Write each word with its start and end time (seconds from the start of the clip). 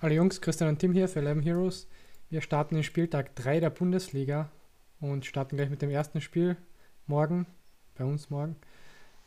alle 0.00 0.14
Jungs, 0.14 0.40
Christian 0.40 0.70
und 0.70 0.78
Tim 0.78 0.92
hier 0.92 1.08
für 1.08 1.20
11 1.20 1.44
Heroes. 1.44 1.88
Wir 2.30 2.40
starten 2.40 2.74
den 2.74 2.84
Spieltag 2.84 3.34
3 3.36 3.60
der 3.60 3.70
Bundesliga 3.70 4.50
und 5.00 5.26
starten 5.26 5.56
gleich 5.56 5.70
mit 5.70 5.82
dem 5.82 5.90
ersten 5.90 6.20
Spiel 6.20 6.56
morgen, 7.06 7.46
bei 7.96 8.04
uns 8.04 8.30
morgen. 8.30 8.56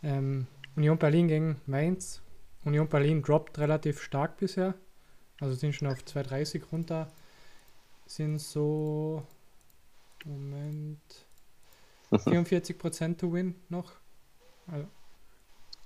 Ähm, 0.02 0.48
Union 0.76 0.98
Berlin 0.98 1.28
gegen 1.28 1.62
Mainz. 1.66 2.22
Union 2.64 2.88
Berlin 2.88 3.22
droppt 3.22 3.60
relativ 3.60 4.02
stark 4.02 4.38
bisher, 4.38 4.76
also 5.40 5.56
sind 5.56 5.74
schon 5.74 5.88
auf 5.88 6.00
2,30 6.04 6.64
runter. 6.72 7.12
Sind 8.06 8.40
so, 8.40 9.26
Moment, 10.26 11.02
44% 12.12 13.18
to 13.18 13.34
win 13.34 13.56
noch. 13.70 13.94
Also, 14.68 14.88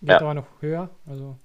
geht 0.02 0.10
ja. 0.10 0.20
aber 0.20 0.34
noch 0.34 0.48
höher, 0.62 0.90
also 1.06 1.40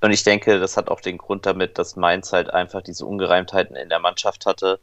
und 0.00 0.10
ich 0.12 0.22
denke, 0.22 0.60
das 0.60 0.76
hat 0.76 0.88
auch 0.88 1.00
den 1.00 1.18
Grund 1.18 1.46
damit, 1.46 1.78
dass 1.78 1.96
Mainz 1.96 2.32
halt 2.32 2.50
einfach 2.50 2.82
diese 2.82 3.04
Ungereimtheiten 3.04 3.76
in 3.76 3.88
der 3.88 3.98
Mannschaft 3.98 4.46
hatte. 4.46 4.78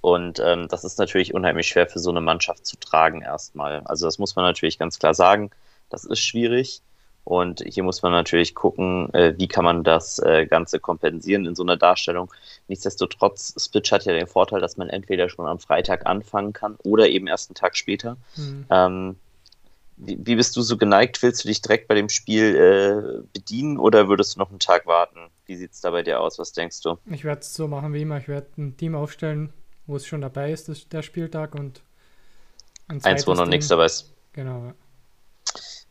Und 0.00 0.40
ähm, 0.44 0.68
das 0.68 0.84
ist 0.84 0.98
natürlich 0.98 1.34
unheimlich 1.34 1.66
schwer 1.68 1.86
für 1.86 1.98
so 1.98 2.10
eine 2.10 2.20
Mannschaft 2.20 2.66
zu 2.66 2.76
tragen 2.76 3.22
erstmal. 3.22 3.80
Also 3.84 4.06
das 4.06 4.18
muss 4.18 4.36
man 4.36 4.44
natürlich 4.44 4.78
ganz 4.78 4.98
klar 4.98 5.14
sagen. 5.14 5.50
Das 5.90 6.04
ist 6.04 6.20
schwierig. 6.20 6.82
Und 7.24 7.64
hier 7.66 7.82
muss 7.82 8.02
man 8.02 8.12
natürlich 8.12 8.54
gucken, 8.54 9.12
äh, 9.14 9.34
wie 9.38 9.48
kann 9.48 9.64
man 9.64 9.82
das 9.82 10.18
äh, 10.18 10.46
Ganze 10.46 10.78
kompensieren 10.78 11.46
in 11.46 11.54
so 11.54 11.62
einer 11.62 11.78
Darstellung. 11.78 12.30
Nichtsdestotrotz, 12.68 13.54
Spitch 13.58 13.92
hat 13.92 14.04
ja 14.04 14.12
den 14.12 14.26
Vorteil, 14.26 14.60
dass 14.60 14.76
man 14.76 14.90
entweder 14.90 15.30
schon 15.30 15.46
am 15.46 15.58
Freitag 15.58 16.04
anfangen 16.04 16.52
kann 16.52 16.76
oder 16.84 17.08
eben 17.08 17.26
erst 17.26 17.48
einen 17.48 17.54
Tag 17.54 17.76
später. 17.76 18.18
Mhm. 18.36 18.66
Ähm, 18.68 19.16
wie, 19.96 20.18
wie, 20.20 20.36
bist 20.36 20.56
du 20.56 20.62
so 20.62 20.76
geneigt? 20.76 21.22
Willst 21.22 21.44
du 21.44 21.48
dich 21.48 21.62
direkt 21.62 21.88
bei 21.88 21.94
dem 21.94 22.08
Spiel 22.08 22.56
äh, 22.56 23.26
bedienen 23.32 23.78
oder 23.78 24.08
würdest 24.08 24.34
du 24.34 24.40
noch 24.40 24.50
einen 24.50 24.58
Tag 24.58 24.86
warten? 24.86 25.30
Wie 25.46 25.56
sieht 25.56 25.72
es 25.72 25.80
da 25.80 25.90
bei 25.90 26.02
dir 26.02 26.20
aus? 26.20 26.38
Was 26.38 26.52
denkst 26.52 26.80
du? 26.82 26.98
Ich 27.06 27.24
werde 27.24 27.40
es 27.40 27.54
so 27.54 27.68
machen 27.68 27.92
wie 27.92 28.02
immer. 28.02 28.18
Ich 28.18 28.28
werde 28.28 28.48
ein 28.56 28.76
Team 28.76 28.94
aufstellen, 28.94 29.52
wo 29.86 29.96
es 29.96 30.06
schon 30.06 30.20
dabei 30.20 30.52
ist, 30.52 30.68
das, 30.68 30.88
der 30.88 31.02
Spieltag 31.02 31.54
und 31.54 31.82
ein 32.88 33.02
eins, 33.04 33.26
wo 33.26 33.34
noch 33.34 33.46
nichts 33.46 33.68
dabei 33.68 33.86
ist. 33.86 34.12
Genau. 34.32 34.64
Ja. 34.64 34.74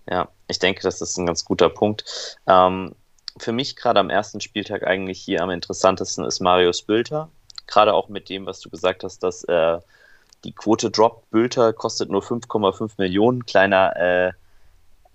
ja, 0.10 0.30
ich 0.48 0.60
denke, 0.60 0.82
das 0.82 1.02
ist 1.02 1.18
ein 1.18 1.26
ganz 1.26 1.46
guter 1.46 1.70
Punkt. 1.70 2.38
Ähm, 2.46 2.96
für 3.38 3.52
mich 3.52 3.76
gerade 3.76 4.00
am 4.00 4.10
ersten 4.10 4.42
Spieltag 4.42 4.84
eigentlich 4.84 5.20
hier 5.20 5.42
am 5.42 5.50
interessantesten 5.50 6.26
ist 6.26 6.40
Marius 6.40 6.84
Bülter. 6.84 7.30
Gerade 7.68 7.94
auch 7.94 8.10
mit 8.10 8.30
dem, 8.30 8.46
was 8.46 8.60
du 8.60 8.70
gesagt 8.70 9.04
hast, 9.04 9.24
dass 9.24 9.44
äh, 9.46 9.80
die 10.44 10.54
Quote 10.54 10.92
droppt. 10.92 11.30
Bülter 11.32 11.74
kostet 11.74 12.10
nur 12.10 12.22
5,5 12.22 12.92
Millionen. 12.98 13.46
Kleiner 13.46 13.96
äh, 13.96 14.32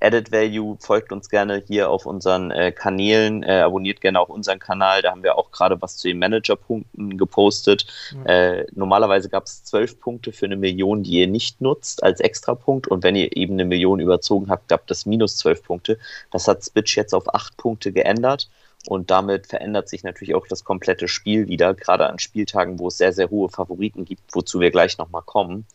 Added 0.00 0.30
Value. 0.30 0.76
Folgt 0.80 1.12
uns 1.12 1.28
gerne 1.28 1.62
hier 1.66 1.90
auf 1.90 2.06
unseren 2.06 2.50
äh, 2.50 2.72
Kanälen. 2.72 3.42
Äh, 3.42 3.60
abonniert 3.60 4.00
gerne 4.00 4.20
auch 4.20 4.28
unseren 4.28 4.58
Kanal. 4.58 5.02
Da 5.02 5.10
haben 5.10 5.22
wir 5.22 5.36
auch 5.36 5.50
gerade 5.50 5.80
was 5.82 5.96
zu 5.96 6.08
den 6.08 6.18
Manager-Punkten 6.18 7.18
gepostet. 7.18 7.86
Mhm. 8.12 8.26
Äh, 8.26 8.66
normalerweise 8.74 9.28
gab 9.28 9.44
es 9.44 9.64
12 9.64 10.00
Punkte 10.00 10.32
für 10.32 10.46
eine 10.46 10.56
Million, 10.56 11.02
die 11.02 11.18
ihr 11.18 11.26
nicht 11.26 11.60
nutzt 11.60 12.02
als 12.02 12.20
Extrapunkt. 12.20 12.86
Und 12.86 13.02
wenn 13.02 13.16
ihr 13.16 13.36
eben 13.36 13.54
eine 13.54 13.64
Million 13.64 14.00
überzogen 14.00 14.48
habt, 14.50 14.68
gab 14.68 14.90
es 14.90 15.06
minus 15.06 15.36
12 15.36 15.62
Punkte. 15.62 15.98
Das 16.30 16.46
hat 16.46 16.64
Spitch 16.64 16.96
jetzt 16.96 17.14
auf 17.14 17.34
8 17.34 17.56
Punkte 17.56 17.92
geändert. 17.92 18.48
Und 18.86 19.10
damit 19.10 19.46
verändert 19.46 19.88
sich 19.88 20.04
natürlich 20.04 20.34
auch 20.34 20.46
das 20.46 20.64
komplette 20.64 21.08
Spiel 21.08 21.48
wieder, 21.48 21.74
gerade 21.74 22.06
an 22.08 22.18
Spieltagen, 22.18 22.78
wo 22.78 22.88
es 22.88 22.98
sehr, 22.98 23.12
sehr 23.12 23.28
hohe 23.30 23.48
Favoriten 23.48 24.04
gibt, 24.04 24.34
wozu 24.34 24.60
wir 24.60 24.70
gleich 24.70 24.98
nochmal 24.98 25.22
kommen. 25.22 25.66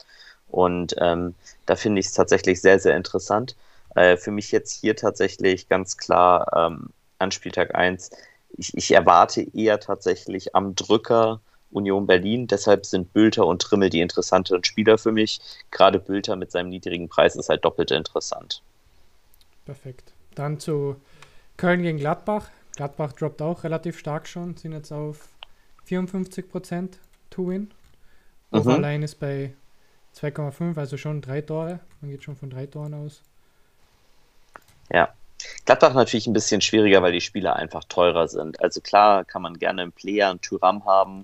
Und 0.49 0.95
ähm, 0.99 1.35
da 1.65 1.75
finde 1.75 1.99
ich 1.99 2.07
es 2.07 2.13
tatsächlich 2.13 2.61
sehr, 2.61 2.79
sehr 2.79 2.95
interessant. 2.95 3.55
Äh, 3.95 4.17
für 4.17 4.31
mich 4.31 4.51
jetzt 4.51 4.71
hier 4.71 4.95
tatsächlich 4.95 5.67
ganz 5.67 5.97
klar 5.97 6.47
ähm, 6.55 6.89
an 7.19 7.31
Spieltag 7.31 7.75
1. 7.75 8.11
Ich, 8.57 8.75
ich 8.75 8.91
erwarte 8.91 9.45
eher 9.53 9.79
tatsächlich 9.79 10.55
am 10.55 10.75
Drücker 10.75 11.39
Union 11.71 12.07
Berlin. 12.07 12.47
Deshalb 12.47 12.85
sind 12.85 13.13
Bülter 13.13 13.45
und 13.45 13.61
Trimmel 13.61 13.89
die 13.89 14.01
interessanteren 14.01 14.63
Spieler 14.63 14.97
für 14.97 15.11
mich. 15.11 15.39
Gerade 15.71 15.99
Bülter 15.99 16.35
mit 16.35 16.51
seinem 16.51 16.69
niedrigen 16.69 17.09
Preis 17.09 17.35
ist 17.35 17.49
halt 17.49 17.65
doppelt 17.65 17.91
interessant. 17.91 18.61
Perfekt. 19.65 20.13
Dann 20.35 20.59
zu 20.59 20.95
Köln 21.57 21.81
gegen 21.81 21.97
Gladbach. 21.97 22.49
Gladbach 22.75 23.13
droppt 23.13 23.41
auch 23.41 23.63
relativ 23.63 23.99
stark 23.99 24.27
schon, 24.27 24.57
sind 24.57 24.73
jetzt 24.73 24.91
auf 24.91 25.29
54% 25.87 26.89
To-Win. 27.29 27.71
Mhm. 28.51 28.59
Overline 28.59 29.05
ist 29.05 29.19
bei 29.19 29.53
2,5, 30.15 30.77
also 30.77 30.97
schon 30.97 31.21
drei 31.21 31.41
Tore. 31.41 31.79
Man 32.01 32.11
geht 32.11 32.23
schon 32.23 32.35
von 32.35 32.49
drei 32.49 32.65
Toren 32.65 32.93
aus. 32.93 33.21
Ja. 34.91 35.13
Gladbach 35.65 35.93
natürlich 35.93 36.27
ein 36.27 36.33
bisschen 36.33 36.61
schwieriger, 36.61 37.01
weil 37.01 37.11
die 37.11 37.21
Spieler 37.21 37.55
einfach 37.55 37.83
teurer 37.85 38.27
sind. 38.27 38.61
Also 38.61 38.79
klar 38.79 39.25
kann 39.25 39.41
man 39.41 39.59
gerne 39.59 39.81
einen 39.81 39.91
Player, 39.91 40.29
einen 40.29 40.41
Tyram 40.41 40.85
haben. 40.85 41.23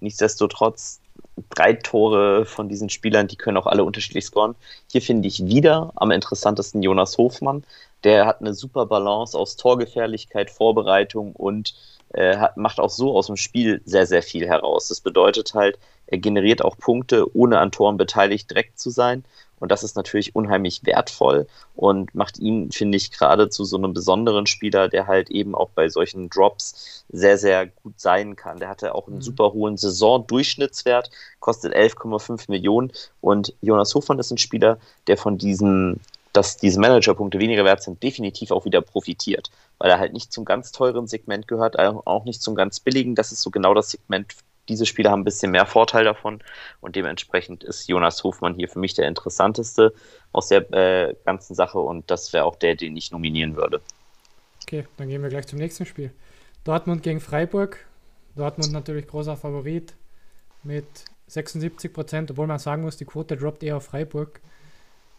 Nichtsdestotrotz 0.00 1.00
drei 1.50 1.74
Tore 1.74 2.46
von 2.46 2.68
diesen 2.68 2.88
Spielern, 2.88 3.28
die 3.28 3.36
können 3.36 3.56
auch 3.56 3.66
alle 3.66 3.84
unterschiedlich 3.84 4.24
scoren. 4.24 4.54
Hier 4.90 5.02
finde 5.02 5.28
ich 5.28 5.44
wieder 5.44 5.92
am 5.96 6.10
interessantesten 6.10 6.82
Jonas 6.82 7.18
Hofmann. 7.18 7.64
Der 8.04 8.26
hat 8.26 8.40
eine 8.40 8.54
super 8.54 8.86
Balance 8.86 9.38
aus 9.38 9.56
Torgefährlichkeit, 9.56 10.50
Vorbereitung 10.50 11.32
und 11.32 11.74
äh, 12.12 12.36
hat, 12.36 12.56
macht 12.56 12.80
auch 12.80 12.90
so 12.90 13.16
aus 13.16 13.26
dem 13.26 13.36
Spiel 13.36 13.82
sehr, 13.84 14.06
sehr 14.06 14.22
viel 14.22 14.46
heraus. 14.46 14.88
Das 14.88 15.00
bedeutet 15.00 15.54
halt, 15.54 15.78
er 16.06 16.18
generiert 16.18 16.64
auch 16.64 16.76
Punkte, 16.76 17.26
ohne 17.36 17.58
an 17.58 17.70
Toren 17.70 17.96
beteiligt 17.96 18.50
direkt 18.50 18.78
zu 18.80 18.90
sein. 18.90 19.24
Und 19.60 19.70
das 19.70 19.82
ist 19.82 19.94
natürlich 19.94 20.34
unheimlich 20.34 20.80
wertvoll 20.84 21.46
und 21.76 22.14
macht 22.14 22.38
ihn, 22.38 22.72
finde 22.72 22.96
ich, 22.96 23.12
gerade 23.12 23.50
zu 23.50 23.64
so 23.64 23.76
einem 23.76 23.92
besonderen 23.92 24.46
Spieler, 24.46 24.88
der 24.88 25.06
halt 25.06 25.30
eben 25.30 25.54
auch 25.54 25.68
bei 25.68 25.90
solchen 25.90 26.30
Drops 26.30 27.04
sehr, 27.10 27.36
sehr 27.36 27.66
gut 27.66 28.00
sein 28.00 28.36
kann. 28.36 28.58
Der 28.58 28.70
hatte 28.70 28.94
auch 28.94 29.06
einen 29.06 29.16
mhm. 29.16 29.22
super 29.22 29.52
hohen 29.52 29.76
Saisondurchschnittswert, 29.76 31.10
kostet 31.40 31.74
11,5 31.76 32.46
Millionen. 32.48 32.90
Und 33.20 33.54
Jonas 33.60 33.94
Hofmann 33.94 34.18
ist 34.18 34.30
ein 34.30 34.38
Spieler, 34.38 34.78
der 35.06 35.18
von 35.18 35.36
diesen 35.36 36.00
dass 36.32 36.56
diese 36.56 36.80
Managerpunkte 36.80 37.38
weniger 37.38 37.64
wert 37.64 37.82
sind, 37.82 38.02
definitiv 38.02 38.50
auch 38.50 38.64
wieder 38.64 38.80
profitiert, 38.80 39.50
weil 39.78 39.90
er 39.90 39.98
halt 39.98 40.12
nicht 40.12 40.32
zum 40.32 40.44
ganz 40.44 40.72
teuren 40.72 41.06
Segment 41.06 41.48
gehört, 41.48 41.78
auch 41.78 42.24
nicht 42.24 42.42
zum 42.42 42.54
ganz 42.54 42.80
billigen. 42.80 43.14
Das 43.14 43.32
ist 43.32 43.42
so 43.42 43.50
genau 43.50 43.74
das 43.74 43.90
Segment, 43.90 44.36
diese 44.68 44.86
Spieler 44.86 45.10
haben 45.10 45.22
ein 45.22 45.24
bisschen 45.24 45.50
mehr 45.50 45.66
Vorteil 45.66 46.04
davon 46.04 46.42
und 46.80 46.94
dementsprechend 46.94 47.64
ist 47.64 47.88
Jonas 47.88 48.22
Hofmann 48.22 48.54
hier 48.54 48.68
für 48.68 48.78
mich 48.78 48.94
der 48.94 49.08
interessanteste 49.08 49.92
aus 50.32 50.48
der 50.48 50.72
äh, 50.72 51.16
ganzen 51.24 51.54
Sache 51.54 51.78
und 51.80 52.10
das 52.10 52.32
wäre 52.32 52.44
auch 52.44 52.56
der, 52.56 52.76
den 52.76 52.96
ich 52.96 53.10
nominieren 53.10 53.56
würde. 53.56 53.80
Okay, 54.62 54.86
dann 54.96 55.08
gehen 55.08 55.22
wir 55.22 55.28
gleich 55.28 55.48
zum 55.48 55.58
nächsten 55.58 55.86
Spiel. 55.86 56.12
Dortmund 56.62 57.02
gegen 57.02 57.20
Freiburg. 57.20 57.84
Dortmund 58.36 58.72
natürlich 58.72 59.08
großer 59.08 59.36
Favorit 59.36 59.94
mit 60.62 60.86
76 61.26 61.92
Prozent, 61.92 62.30
obwohl 62.30 62.46
man 62.46 62.58
sagen 62.58 62.82
muss, 62.82 62.96
die 62.96 63.04
Quote 63.04 63.36
droppt 63.36 63.62
eher 63.62 63.78
auf 63.78 63.86
Freiburg. 63.86 64.40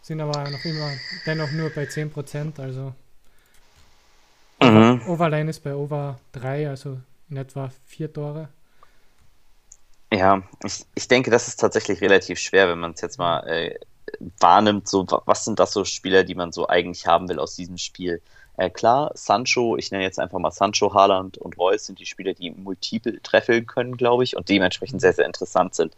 Sind 0.02 0.20
aber 0.20 0.50
noch 0.50 0.64
immer 0.64 0.90
dennoch 1.24 1.50
nur 1.52 1.70
bei 1.70 1.86
10 1.86 2.10
Prozent, 2.10 2.58
also 2.58 2.92
mhm. 4.60 5.00
Overline 5.06 5.48
ist 5.48 5.60
bei 5.60 5.74
Over 5.74 6.18
3, 6.32 6.68
also 6.68 6.98
in 7.30 7.36
etwa 7.36 7.70
4 7.86 8.12
Tore. 8.12 8.48
Ja, 10.12 10.42
ich, 10.64 10.84
ich 10.94 11.08
denke, 11.08 11.30
das 11.30 11.48
ist 11.48 11.56
tatsächlich 11.56 12.00
relativ 12.00 12.38
schwer, 12.38 12.68
wenn 12.68 12.80
man 12.80 12.92
es 12.92 13.00
jetzt 13.00 13.18
mal 13.18 13.46
äh, 13.48 13.78
wahrnimmt, 14.40 14.88
so 14.88 15.06
was 15.24 15.44
sind 15.44 15.58
das 15.58 15.72
so 15.72 15.84
Spieler, 15.84 16.24
die 16.24 16.34
man 16.34 16.52
so 16.52 16.68
eigentlich 16.68 17.06
haben 17.06 17.28
will 17.28 17.38
aus 17.38 17.56
diesem 17.56 17.78
Spiel. 17.78 18.20
Äh, 18.58 18.68
klar, 18.68 19.12
Sancho, 19.14 19.76
ich 19.76 19.90
nenne 19.90 20.04
jetzt 20.04 20.18
einfach 20.18 20.38
mal 20.38 20.50
Sancho, 20.50 20.92
Haaland 20.92 21.38
und 21.38 21.56
Reus 21.58 21.86
sind 21.86 21.98
die 21.98 22.06
Spieler, 22.06 22.34
die 22.34 22.50
multiple 22.50 23.22
treffeln 23.22 23.66
können, 23.66 23.96
glaube 23.96 24.24
ich, 24.24 24.36
und 24.36 24.48
dementsprechend 24.48 25.00
sehr, 25.00 25.14
sehr 25.14 25.26
interessant 25.26 25.74
sind. 25.74 25.96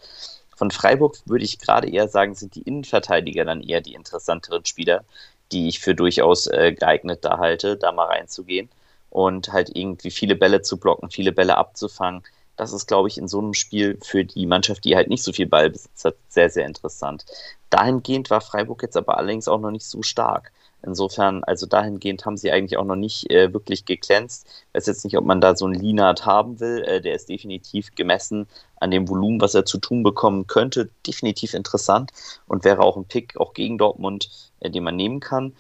Von 0.56 0.70
Freiburg 0.70 1.18
würde 1.26 1.44
ich 1.44 1.58
gerade 1.58 1.88
eher 1.90 2.08
sagen, 2.08 2.34
sind 2.34 2.54
die 2.54 2.62
Innenverteidiger 2.62 3.44
dann 3.44 3.62
eher 3.62 3.80
die 3.80 3.94
interessanteren 3.94 4.64
Spieler, 4.64 5.04
die 5.52 5.68
ich 5.68 5.80
für 5.80 5.94
durchaus 5.94 6.46
äh, 6.46 6.72
geeignet 6.72 7.24
da 7.24 7.38
halte, 7.38 7.76
da 7.76 7.92
mal 7.92 8.06
reinzugehen 8.06 8.68
und 9.10 9.52
halt 9.52 9.70
irgendwie 9.74 10.10
viele 10.10 10.36
Bälle 10.36 10.62
zu 10.62 10.78
blocken, 10.78 11.10
viele 11.10 11.32
Bälle 11.32 11.56
abzufangen 11.56 12.22
das 12.56 12.72
ist, 12.72 12.86
glaube 12.86 13.08
ich, 13.08 13.18
in 13.18 13.28
so 13.28 13.40
einem 13.40 13.54
Spiel 13.54 13.98
für 14.02 14.24
die 14.24 14.46
Mannschaft, 14.46 14.84
die 14.84 14.96
halt 14.96 15.08
nicht 15.08 15.22
so 15.22 15.32
viel 15.32 15.46
Ballbesitz 15.46 16.04
hat, 16.04 16.16
sehr, 16.28 16.50
sehr 16.50 16.66
interessant. 16.66 17.24
Dahingehend 17.70 18.30
war 18.30 18.40
Freiburg 18.40 18.82
jetzt 18.82 18.96
aber 18.96 19.18
allerdings 19.18 19.48
auch 19.48 19.60
noch 19.60 19.70
nicht 19.70 19.86
so 19.86 20.02
stark. 20.02 20.52
Insofern, 20.86 21.42
also 21.44 21.66
dahingehend 21.66 22.26
haben 22.26 22.36
sie 22.36 22.52
eigentlich 22.52 22.76
auch 22.76 22.84
noch 22.84 22.96
nicht 22.96 23.30
äh, 23.30 23.52
wirklich 23.54 23.86
geglänzt. 23.86 24.46
Ich 24.46 24.74
weiß 24.74 24.86
jetzt 24.86 25.04
nicht, 25.04 25.16
ob 25.16 25.24
man 25.24 25.40
da 25.40 25.56
so 25.56 25.64
einen 25.64 25.74
Linard 25.80 26.26
haben 26.26 26.60
will. 26.60 26.82
Äh, 26.82 27.00
der 27.00 27.14
ist 27.14 27.28
definitiv 27.30 27.94
gemessen 27.94 28.46
an 28.76 28.90
dem 28.90 29.08
Volumen, 29.08 29.40
was 29.40 29.54
er 29.54 29.64
zu 29.64 29.78
tun 29.78 30.02
bekommen 30.02 30.46
könnte, 30.46 30.90
definitiv 31.06 31.54
interessant 31.54 32.12
und 32.46 32.64
wäre 32.64 32.82
auch 32.82 32.98
ein 32.98 33.06
Pick 33.06 33.38
auch 33.38 33.54
gegen 33.54 33.78
Dortmund, 33.78 34.28
äh, 34.60 34.70
den 34.70 34.84
man 34.84 34.96
nehmen 34.96 35.20
kann. 35.20 35.54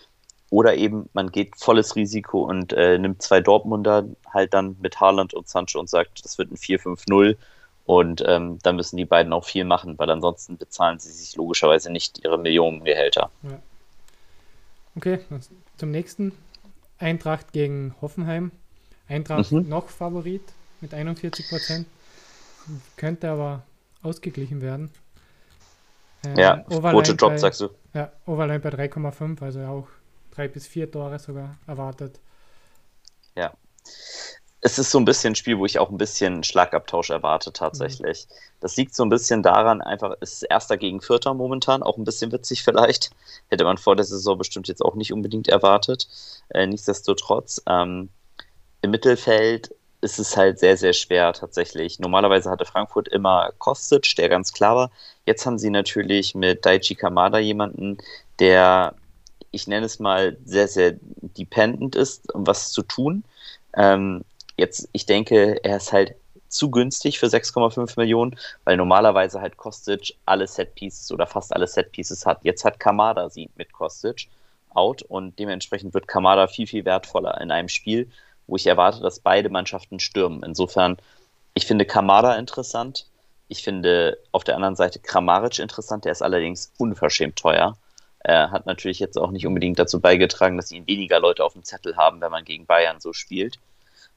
Oder 0.54 0.76
eben 0.76 1.10
man 1.14 1.32
geht 1.32 1.56
volles 1.56 1.96
Risiko 1.96 2.44
und 2.44 2.72
äh, 2.72 2.96
nimmt 2.96 3.20
zwei 3.22 3.40
Dortmunder 3.40 4.04
halt 4.32 4.54
dann 4.54 4.76
mit 4.80 5.00
Haaland 5.00 5.34
und 5.34 5.48
Sancho 5.48 5.80
und 5.80 5.90
sagt, 5.90 6.24
das 6.24 6.38
wird 6.38 6.52
ein 6.52 6.56
4-5-0 6.56 7.36
und 7.86 8.22
ähm, 8.24 8.60
dann 8.62 8.76
müssen 8.76 8.96
die 8.96 9.04
beiden 9.04 9.32
auch 9.32 9.44
viel 9.44 9.64
machen, 9.64 9.98
weil 9.98 10.08
ansonsten 10.10 10.56
bezahlen 10.56 11.00
sie 11.00 11.10
sich 11.10 11.34
logischerweise 11.34 11.90
nicht 11.90 12.22
ihre 12.22 12.38
Millionengehälter. 12.38 13.30
Ja. 13.42 13.58
Okay, 14.94 15.18
zum 15.76 15.90
nächsten. 15.90 16.30
Eintracht 16.98 17.52
gegen 17.52 17.96
Hoffenheim. 18.00 18.52
Eintracht 19.08 19.50
mhm. 19.50 19.68
noch 19.68 19.88
Favorit 19.88 20.44
mit 20.80 20.94
41 20.94 21.48
Prozent. 21.48 21.88
Könnte 22.96 23.28
aber 23.28 23.64
ausgeglichen 24.04 24.62
werden. 24.62 24.92
Ähm, 26.24 26.36
ja, 26.36 26.58
Quote 26.58 27.16
Drop, 27.16 27.40
sagst 27.40 27.60
du. 27.60 27.70
Ja, 27.92 28.12
Overline 28.24 28.60
bei 28.60 28.70
3,5, 28.70 29.42
also 29.42 29.60
auch 29.62 29.88
drei 30.34 30.48
bis 30.48 30.66
vier 30.66 30.90
Tore 30.90 31.18
sogar 31.18 31.56
erwartet. 31.66 32.20
Ja. 33.36 33.52
Es 34.60 34.78
ist 34.78 34.90
so 34.90 34.98
ein 34.98 35.04
bisschen 35.04 35.32
ein 35.32 35.36
Spiel, 35.36 35.58
wo 35.58 35.66
ich 35.66 35.78
auch 35.78 35.90
ein 35.90 35.98
bisschen 35.98 36.42
Schlagabtausch 36.42 37.10
erwarte 37.10 37.52
tatsächlich. 37.52 38.26
Mhm. 38.26 38.34
Das 38.60 38.76
liegt 38.76 38.94
so 38.94 39.04
ein 39.04 39.10
bisschen 39.10 39.42
daran, 39.42 39.82
einfach, 39.82 40.14
es 40.20 40.34
ist 40.34 40.42
Erster 40.44 40.78
gegen 40.78 41.02
Vierter 41.02 41.34
momentan, 41.34 41.82
auch 41.82 41.98
ein 41.98 42.04
bisschen 42.04 42.32
witzig 42.32 42.62
vielleicht. 42.62 43.10
Hätte 43.50 43.64
man 43.64 43.76
vor 43.76 43.94
der 43.94 44.06
Saison 44.06 44.38
bestimmt 44.38 44.68
jetzt 44.68 44.82
auch 44.82 44.94
nicht 44.94 45.12
unbedingt 45.12 45.48
erwartet. 45.48 46.08
Äh, 46.48 46.66
nichtsdestotrotz, 46.66 47.60
ähm, 47.66 48.08
im 48.80 48.90
Mittelfeld 48.90 49.74
ist 50.00 50.18
es 50.18 50.36
halt 50.36 50.58
sehr, 50.58 50.76
sehr 50.76 50.92
schwer 50.92 51.32
tatsächlich. 51.32 51.98
Normalerweise 51.98 52.50
hatte 52.50 52.66
Frankfurt 52.66 53.08
immer 53.08 53.50
Kostic, 53.58 54.14
der 54.16 54.28
ganz 54.28 54.52
klar 54.52 54.76
war. 54.76 54.90
Jetzt 55.26 55.46
haben 55.46 55.58
sie 55.58 55.70
natürlich 55.70 56.34
mit 56.34 56.64
Daichi 56.64 56.94
Kamada 56.94 57.38
jemanden, 57.38 57.98
der, 58.38 58.94
ich 59.54 59.66
nenne 59.66 59.86
es 59.86 59.98
mal, 59.98 60.36
sehr, 60.44 60.68
sehr 60.68 60.94
dependent 61.00 61.96
ist, 61.96 62.32
um 62.34 62.46
was 62.46 62.72
zu 62.72 62.82
tun. 62.82 63.24
Ähm, 63.76 64.24
jetzt, 64.56 64.88
ich 64.92 65.06
denke, 65.06 65.64
er 65.64 65.76
ist 65.76 65.92
halt 65.92 66.14
zu 66.48 66.70
günstig 66.70 67.18
für 67.18 67.26
6,5 67.26 67.98
Millionen, 67.98 68.36
weil 68.64 68.76
normalerweise 68.76 69.40
halt 69.40 69.56
Kostic 69.56 70.16
alle 70.24 70.46
Setpieces 70.46 71.10
oder 71.10 71.26
fast 71.26 71.52
alle 71.54 71.66
Setpieces 71.66 72.26
hat. 72.26 72.44
Jetzt 72.44 72.64
hat 72.64 72.78
Kamada 72.78 73.28
sie 73.28 73.50
mit 73.56 73.72
Kostic 73.72 74.28
out 74.72 75.02
und 75.02 75.38
dementsprechend 75.38 75.94
wird 75.94 76.06
Kamada 76.08 76.46
viel, 76.46 76.66
viel 76.66 76.84
wertvoller 76.84 77.40
in 77.40 77.50
einem 77.50 77.68
Spiel, 77.68 78.10
wo 78.46 78.56
ich 78.56 78.66
erwarte, 78.66 79.00
dass 79.00 79.20
beide 79.20 79.48
Mannschaften 79.48 79.98
stürmen. 79.98 80.42
Insofern, 80.42 80.96
ich 81.54 81.66
finde 81.66 81.86
Kamada 81.86 82.36
interessant. 82.36 83.06
Ich 83.48 83.62
finde 83.62 84.18
auf 84.32 84.44
der 84.44 84.56
anderen 84.56 84.76
Seite 84.76 84.98
Kramaric 85.00 85.58
interessant. 85.58 86.04
Der 86.04 86.12
ist 86.12 86.22
allerdings 86.22 86.72
unverschämt 86.78 87.36
teuer. 87.36 87.76
Er 88.24 88.50
hat 88.50 88.64
natürlich 88.64 88.98
jetzt 88.98 89.18
auch 89.18 89.30
nicht 89.30 89.46
unbedingt 89.46 89.78
dazu 89.78 90.00
beigetragen, 90.00 90.56
dass 90.56 90.72
ihn 90.72 90.86
weniger 90.86 91.20
Leute 91.20 91.44
auf 91.44 91.52
dem 91.52 91.62
Zettel 91.62 91.96
haben, 91.96 92.20
wenn 92.22 92.30
man 92.30 92.44
gegen 92.44 92.64
Bayern 92.64 92.98
so 92.98 93.12
spielt. 93.12 93.58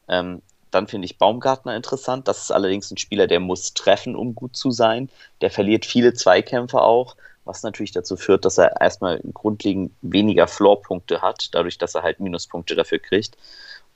Ähm, 0.08 0.42
dann 0.72 0.88
finde 0.88 1.06
ich 1.06 1.18
Baumgartner 1.18 1.76
interessant. 1.76 2.28
Das 2.28 2.42
ist 2.42 2.52
allerdings 2.52 2.90
ein 2.90 2.98
Spieler, 2.98 3.28
der 3.28 3.42
muss 3.42 3.74
treffen, 3.74 4.16
um 4.16 4.34
gut 4.34 4.56
zu 4.56 4.72
sein. 4.72 5.10
Der 5.42 5.52
verliert 5.52 5.86
viele 5.86 6.14
Zweikämpfe 6.14 6.82
auch, 6.82 7.18
was 7.44 7.64
natürlich 7.64 7.92
dazu 7.92 8.16
führt, 8.16 8.46
dass 8.46 8.58
er 8.58 8.80
erstmal 8.80 9.20
grundlegend 9.34 9.92
weniger 10.02 10.48
Floorpunkte 10.48 11.22
hat, 11.22 11.50
dadurch, 11.54 11.78
dass 11.78 11.96
er 11.96 12.04
halt 12.04 12.22
Minuspunkte 12.22 12.76
dafür 12.76 13.00
kriegt. 13.00 13.38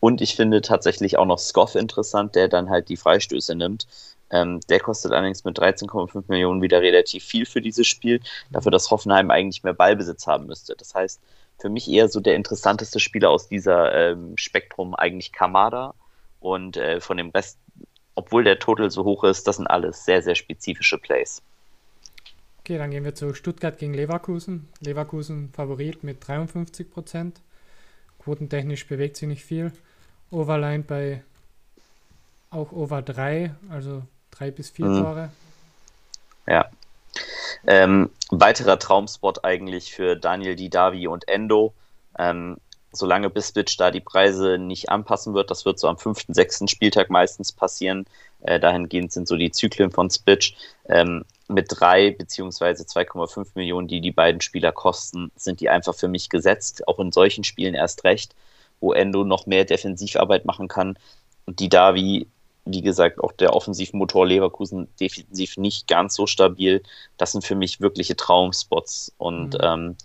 Und 0.01 0.19
ich 0.19 0.35
finde 0.35 0.61
tatsächlich 0.61 1.17
auch 1.17 1.25
noch 1.25 1.39
Skoff 1.39 1.75
interessant, 1.75 2.35
der 2.35 2.49
dann 2.49 2.69
halt 2.69 2.89
die 2.89 2.97
Freistöße 2.97 3.55
nimmt. 3.55 3.87
Ähm, 4.31 4.61
der 4.69 4.79
kostet 4.79 5.11
allerdings 5.11 5.43
mit 5.43 5.59
13,5 5.59 6.23
Millionen 6.27 6.61
wieder 6.61 6.81
relativ 6.81 7.23
viel 7.23 7.45
für 7.45 7.61
dieses 7.61 7.87
Spiel, 7.87 8.21
dafür, 8.49 8.71
dass 8.71 8.89
Hoffenheim 8.89 9.29
eigentlich 9.29 9.63
mehr 9.63 9.73
Ballbesitz 9.73 10.25
haben 10.25 10.47
müsste. 10.47 10.75
Das 10.75 10.95
heißt, 10.95 11.19
für 11.59 11.69
mich 11.69 11.89
eher 11.89 12.09
so 12.09 12.19
der 12.19 12.35
interessanteste 12.35 12.99
Spieler 12.99 13.29
aus 13.29 13.47
dieser 13.47 13.93
ähm, 13.93 14.37
Spektrum 14.37 14.95
eigentlich 14.95 15.31
Kamada. 15.31 15.93
Und 16.39 16.75
äh, 16.77 16.99
von 16.99 17.17
dem 17.17 17.29
Rest, 17.29 17.59
obwohl 18.15 18.43
der 18.43 18.57
Total 18.57 18.89
so 18.89 19.03
hoch 19.03 19.23
ist, 19.23 19.47
das 19.47 19.57
sind 19.57 19.67
alles 19.67 20.05
sehr, 20.05 20.23
sehr 20.23 20.35
spezifische 20.35 20.97
Plays. 20.97 21.43
Okay, 22.59 22.77
dann 22.77 22.91
gehen 22.91 23.03
wir 23.03 23.13
zu 23.13 23.33
Stuttgart 23.33 23.77
gegen 23.77 23.93
Leverkusen. 23.93 24.69
Leverkusen 24.79 25.51
Favorit 25.53 26.03
mit 26.03 26.27
53 26.27 26.89
Prozent. 26.89 27.41
Quotentechnisch 28.19 28.87
bewegt 28.87 29.17
sich 29.17 29.27
nicht 29.27 29.45
viel. 29.45 29.71
Overline 30.31 30.83
bei 30.83 31.23
auch 32.49 32.71
Over 32.71 33.01
3, 33.01 33.55
also 33.69 34.03
3 34.31 34.51
bis 34.51 34.69
4 34.69 34.85
mhm. 34.85 35.03
Tore. 35.03 35.29
Ja. 36.47 36.69
Ähm, 37.67 38.09
weiterer 38.29 38.79
Traumspot 38.79 39.43
eigentlich 39.43 39.93
für 39.93 40.15
Daniel 40.15 40.55
Didavi 40.55 41.07
und 41.07 41.27
Endo. 41.27 41.73
Ähm, 42.17 42.57
solange 42.91 43.29
Bisbic 43.29 43.77
da 43.77 43.91
die 43.91 43.99
Preise 43.99 44.57
nicht 44.57 44.89
anpassen 44.89 45.33
wird, 45.33 45.51
das 45.51 45.65
wird 45.65 45.79
so 45.79 45.87
am 45.87 45.97
fünften, 45.97 46.33
sechsten 46.33 46.67
Spieltag 46.67 47.09
meistens 47.09 47.51
passieren. 47.51 48.05
Äh, 48.41 48.59
dahingehend 48.59 49.11
sind 49.11 49.27
so 49.27 49.35
die 49.35 49.51
Zyklen 49.51 49.91
von 49.91 50.09
Spitch. 50.09 50.55
Ähm, 50.89 51.23
mit 51.47 51.67
3 51.69 52.11
bzw. 52.11 52.83
2,5 52.83 53.47
Millionen, 53.55 53.87
die 53.87 54.01
die 54.01 54.11
beiden 54.11 54.41
Spieler 54.41 54.71
kosten, 54.71 55.31
sind 55.35 55.59
die 55.59 55.69
einfach 55.69 55.93
für 55.93 56.07
mich 56.07 56.29
gesetzt, 56.29 56.87
auch 56.87 56.99
in 56.99 57.11
solchen 57.11 57.43
Spielen 57.43 57.75
erst 57.75 58.03
recht 58.05 58.33
wo 58.81 58.91
Endo 58.91 59.23
noch 59.23 59.45
mehr 59.45 59.63
Defensivarbeit 59.63 60.43
machen 60.43 60.67
kann 60.67 60.97
und 61.45 61.59
die 61.59 61.69
da 61.69 61.95
wie, 62.73 62.81
gesagt, 62.81 63.19
auch 63.19 63.31
der 63.31 63.53
Offensivmotor 63.53 64.25
Leverkusen 64.25 64.87
defensiv 64.99 65.57
nicht 65.57 65.87
ganz 65.87 66.15
so 66.15 66.27
stabil. 66.27 66.83
Das 67.17 67.31
sind 67.31 67.43
für 67.43 67.55
mich 67.55 67.81
wirkliche 67.81 68.15
Traumspots 68.15 69.13
und 69.17 69.53
mhm. 69.53 69.59
ähm, 69.61 69.95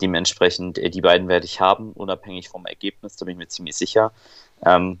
dementsprechend, 0.00 0.78
äh, 0.78 0.90
die 0.90 1.00
beiden 1.00 1.28
werde 1.28 1.46
ich 1.46 1.60
haben, 1.60 1.92
unabhängig 1.92 2.48
vom 2.48 2.66
Ergebnis, 2.66 3.16
da 3.16 3.24
bin 3.24 3.32
ich 3.32 3.38
mir 3.38 3.48
ziemlich 3.48 3.76
sicher. 3.76 4.12
Ähm, 4.64 5.00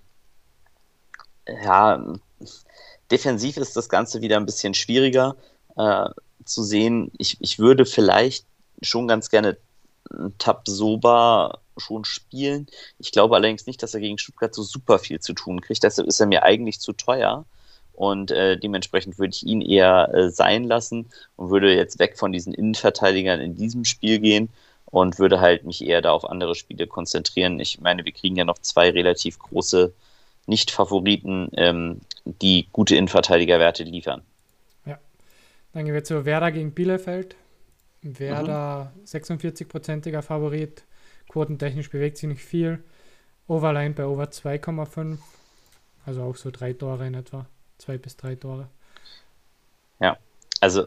ja, 1.46 2.02
defensiv 3.10 3.56
ist 3.56 3.76
das 3.76 3.88
Ganze 3.88 4.20
wieder 4.20 4.36
ein 4.36 4.46
bisschen 4.46 4.74
schwieriger 4.74 5.36
äh, 5.76 6.08
zu 6.44 6.62
sehen. 6.62 7.12
Ich, 7.18 7.36
ich 7.40 7.58
würde 7.58 7.86
vielleicht 7.86 8.46
schon 8.82 9.08
ganz 9.08 9.30
gerne 9.30 9.56
Tabsoba 10.38 11.60
schon 11.76 12.04
spielen. 12.04 12.66
Ich 12.98 13.12
glaube 13.12 13.34
allerdings 13.36 13.66
nicht, 13.66 13.82
dass 13.82 13.94
er 13.94 14.00
gegen 14.00 14.18
Stuttgart 14.18 14.54
so 14.54 14.62
super 14.62 14.98
viel 14.98 15.20
zu 15.20 15.32
tun 15.32 15.60
kriegt. 15.60 15.82
Deshalb 15.82 16.08
ist 16.08 16.20
er 16.20 16.26
mir 16.26 16.42
eigentlich 16.42 16.80
zu 16.80 16.92
teuer. 16.92 17.44
Und 17.92 18.30
äh, 18.30 18.58
dementsprechend 18.58 19.18
würde 19.18 19.32
ich 19.34 19.46
ihn 19.46 19.62
eher 19.62 20.12
äh, 20.12 20.28
sein 20.28 20.64
lassen 20.64 21.06
und 21.36 21.50
würde 21.50 21.74
jetzt 21.74 21.98
weg 21.98 22.18
von 22.18 22.30
diesen 22.30 22.52
Innenverteidigern 22.52 23.40
in 23.40 23.56
diesem 23.56 23.86
Spiel 23.86 24.18
gehen 24.18 24.50
und 24.84 25.18
würde 25.18 25.40
halt 25.40 25.64
mich 25.64 25.82
eher 25.82 26.02
da 26.02 26.12
auf 26.12 26.28
andere 26.28 26.54
Spiele 26.54 26.86
konzentrieren. 26.86 27.58
Ich 27.58 27.80
meine, 27.80 28.04
wir 28.04 28.12
kriegen 28.12 28.36
ja 28.36 28.44
noch 28.44 28.58
zwei 28.58 28.90
relativ 28.90 29.38
große 29.38 29.94
Nicht-Favoriten, 30.46 31.48
ähm, 31.54 32.00
die 32.24 32.68
gute 32.70 32.96
Innenverteidigerwerte 32.96 33.82
liefern. 33.82 34.22
Ja, 34.84 34.98
dann 35.72 35.86
gehen 35.86 35.94
wir 35.94 36.04
zu 36.04 36.26
Werder 36.26 36.52
gegen 36.52 36.72
Bielefeld. 36.72 37.34
Werder 38.02 38.92
mhm. 38.94 39.04
46-prozentiger 39.04 40.22
Favorit. 40.22 40.84
Quotentechnisch 41.36 41.90
bewegt 41.90 42.16
sich 42.16 42.30
nicht 42.30 42.42
viel. 42.42 42.82
Overline 43.46 43.92
bei 43.92 44.06
over 44.06 44.24
2,5. 44.24 45.18
Also 46.06 46.22
auch 46.22 46.34
so 46.34 46.50
drei 46.50 46.72
Tore 46.72 47.06
in 47.06 47.12
etwa. 47.12 47.44
Zwei 47.76 47.98
bis 47.98 48.16
drei 48.16 48.36
Tore. 48.36 48.68
Ja, 50.00 50.16
also 50.62 50.86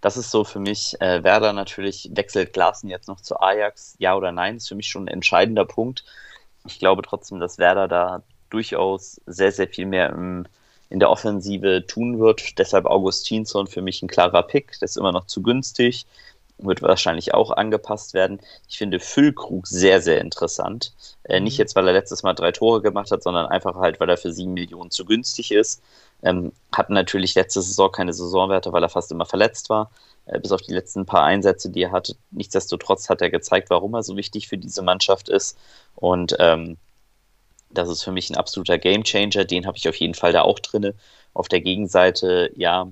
das 0.00 0.16
ist 0.16 0.30
so 0.30 0.44
für 0.44 0.58
mich, 0.58 0.98
äh, 1.02 1.22
Werder 1.22 1.52
natürlich 1.52 2.08
wechselt 2.14 2.54
Glasen 2.54 2.88
jetzt 2.88 3.08
noch 3.08 3.20
zu 3.20 3.38
Ajax, 3.40 3.96
ja 3.98 4.16
oder 4.16 4.32
nein, 4.32 4.56
ist 4.56 4.68
für 4.68 4.74
mich 4.74 4.88
schon 4.88 5.04
ein 5.04 5.08
entscheidender 5.08 5.66
Punkt. 5.66 6.02
Ich 6.64 6.78
glaube 6.78 7.02
trotzdem, 7.02 7.38
dass 7.38 7.58
Werder 7.58 7.86
da 7.86 8.22
durchaus 8.48 9.20
sehr, 9.26 9.52
sehr 9.52 9.68
viel 9.68 9.84
mehr 9.84 10.08
im, 10.08 10.46
in 10.88 10.98
der 10.98 11.10
Offensive 11.10 11.84
tun 11.86 12.18
wird. 12.18 12.58
Deshalb 12.58 12.86
Augustinsson 12.86 13.66
für 13.66 13.82
mich 13.82 14.00
ein 14.00 14.08
klarer 14.08 14.44
Pick. 14.44 14.78
Der 14.80 14.86
ist 14.86 14.96
immer 14.96 15.12
noch 15.12 15.26
zu 15.26 15.42
günstig 15.42 16.06
wird 16.62 16.82
wahrscheinlich 16.82 17.34
auch 17.34 17.50
angepasst 17.50 18.14
werden. 18.14 18.40
Ich 18.68 18.78
finde 18.78 19.00
Füllkrug 19.00 19.66
sehr, 19.66 20.00
sehr 20.00 20.20
interessant. 20.20 20.92
Äh, 21.24 21.40
nicht 21.40 21.58
mhm. 21.58 21.62
jetzt, 21.62 21.76
weil 21.76 21.86
er 21.86 21.92
letztes 21.92 22.22
Mal 22.22 22.34
drei 22.34 22.52
Tore 22.52 22.82
gemacht 22.82 23.10
hat, 23.10 23.22
sondern 23.22 23.46
einfach 23.46 23.76
halt, 23.76 24.00
weil 24.00 24.08
er 24.08 24.16
für 24.16 24.32
sieben 24.32 24.54
Millionen 24.54 24.90
zu 24.90 25.04
günstig 25.04 25.52
ist. 25.52 25.82
Ähm, 26.22 26.52
hat 26.72 26.90
natürlich 26.90 27.34
letzte 27.34 27.62
Saison 27.62 27.90
keine 27.90 28.12
Saisonwerte, 28.12 28.72
weil 28.72 28.82
er 28.82 28.88
fast 28.88 29.10
immer 29.10 29.26
verletzt 29.26 29.70
war. 29.70 29.90
Äh, 30.26 30.38
bis 30.40 30.52
auf 30.52 30.62
die 30.62 30.72
letzten 30.72 31.06
paar 31.06 31.24
Einsätze, 31.24 31.70
die 31.70 31.82
er 31.82 31.92
hatte. 31.92 32.14
Nichtsdestotrotz 32.30 33.08
hat 33.08 33.22
er 33.22 33.30
gezeigt, 33.30 33.70
warum 33.70 33.94
er 33.94 34.02
so 34.02 34.16
wichtig 34.16 34.48
für 34.48 34.58
diese 34.58 34.82
Mannschaft 34.82 35.28
ist. 35.28 35.58
Und 35.96 36.36
ähm, 36.38 36.76
das 37.70 37.88
ist 37.88 38.02
für 38.02 38.12
mich 38.12 38.30
ein 38.30 38.36
absoluter 38.36 38.78
Gamechanger. 38.78 39.44
Den 39.44 39.66
habe 39.66 39.76
ich 39.78 39.88
auf 39.88 39.96
jeden 39.96 40.14
Fall 40.14 40.32
da 40.32 40.42
auch 40.42 40.58
drin. 40.58 40.92
Auf 41.32 41.48
der 41.48 41.60
Gegenseite, 41.60 42.50
ja, 42.56 42.90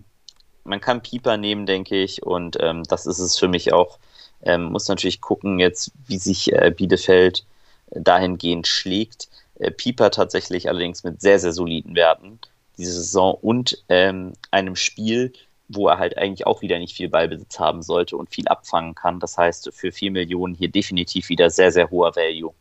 man 0.69 0.81
kann 0.81 1.03
Pieper 1.03 1.37
nehmen, 1.37 1.67
denke 1.67 1.97
ich, 1.97 2.23
und 2.23 2.57
ähm, 2.61 2.85
das 2.85 3.07
ist 3.07 3.19
es 3.19 3.39
für 3.39 3.49
mich 3.49 3.73
auch. 3.73 3.99
Ähm, 4.43 4.65
muss 4.65 4.89
natürlich 4.89 5.21
gucken 5.21 5.59
jetzt, 5.59 5.91
wie 6.07 6.19
sich 6.19 6.53
äh, 6.53 6.71
Bielefeld 6.71 7.45
dahingehend 7.91 8.67
schlägt. 8.67 9.29
Äh, 9.59 9.71
Pieper 9.71 10.11
tatsächlich 10.11 10.69
allerdings 10.69 11.03
mit 11.03 11.21
sehr, 11.21 11.39
sehr 11.39 11.53
soliden 11.53 11.95
Werten 11.95 12.39
diese 12.77 12.93
Saison 12.93 13.35
und 13.35 13.83
ähm, 13.89 14.35
einem 14.53 14.77
Spiel, 14.77 15.33
wo 15.69 15.89
er 15.89 15.99
halt 15.99 16.17
eigentlich 16.17 16.47
auch 16.47 16.63
wieder 16.63 16.79
nicht 16.79 16.97
viel 16.97 17.09
Ballbesitz 17.09 17.59
haben 17.59 17.83
sollte 17.83 18.17
und 18.17 18.31
viel 18.31 18.47
abfangen 18.47 18.95
kann. 18.95 19.19
Das 19.19 19.37
heißt, 19.37 19.71
für 19.75 19.91
4 19.91 20.13
Millionen 20.13 20.55
hier 20.55 20.69
definitiv 20.69 21.29
wieder 21.29 21.51
sehr, 21.51 21.73
sehr 21.73 21.91
hoher 21.91 22.15
Value. 22.15 22.55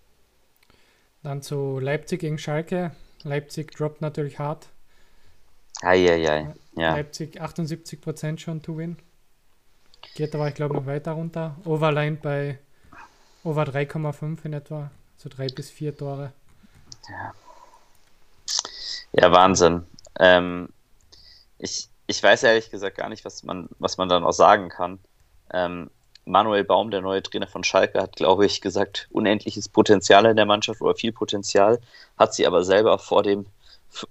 Dann 1.24 1.42
zu 1.42 1.80
Leipzig 1.80 2.22
gegen 2.22 2.40
Schalke. 2.40 2.92
Leipzig 3.24 3.72
droppt 3.76 4.02
natürlich 4.02 4.40
hart. 4.40 4.70
Eieiei. 5.82 6.54
Ja. 6.76 6.96
Leipzig 6.96 7.42
78% 7.42 8.40
schon 8.40 8.62
to 8.62 8.78
win. 8.78 8.98
Geht 10.16 10.34
aber, 10.36 10.48
ich 10.48 10.56
glaube, 10.56 10.76
noch 10.76 10.86
weiter 10.86 11.12
runter. 11.14 11.56
Overline 11.66 12.18
bei 12.18 12.60
Over 13.44 13.64
3,5 13.64 14.46
in 14.46 14.54
etwa. 14.54 14.92
So 15.18 15.30
drei 15.30 15.48
bis 15.48 15.70
vier 15.70 15.96
Tore. 15.96 16.34
Ja. 17.10 17.34
Ja, 19.14 19.32
Wahnsinn. 19.32 19.86
Ähm, 20.20 20.70
ich, 21.58 21.90
ich 22.06 22.22
weiß 22.22 22.44
ehrlich 22.44 22.70
gesagt 22.70 22.98
gar 22.98 23.10
nicht, 23.10 23.26
was 23.26 23.44
man, 23.44 23.70
was 23.80 23.98
man 23.98 24.10
dann 24.10 24.24
auch 24.24 24.34
sagen 24.34 24.70
kann. 24.70 25.00
Ähm, 25.52 25.90
Manuel 26.26 26.64
Baum, 26.66 26.92
der 26.92 27.02
neue 27.02 27.24
Trainer 27.24 27.48
von 27.48 27.64
Schalke, 27.64 28.02
hat, 28.02 28.16
glaube 28.18 28.46
ich, 28.46 28.62
gesagt, 28.62 29.08
unendliches 29.12 29.70
Potenzial 29.70 30.26
in 30.26 30.36
der 30.36 30.46
Mannschaft 30.46 30.82
oder 30.82 30.96
viel 30.96 31.14
Potenzial, 31.14 31.80
hat 32.18 32.34
sie 32.34 32.46
aber 32.46 32.64
selber 32.64 33.00
vor 33.00 33.24
dem, 33.24 33.46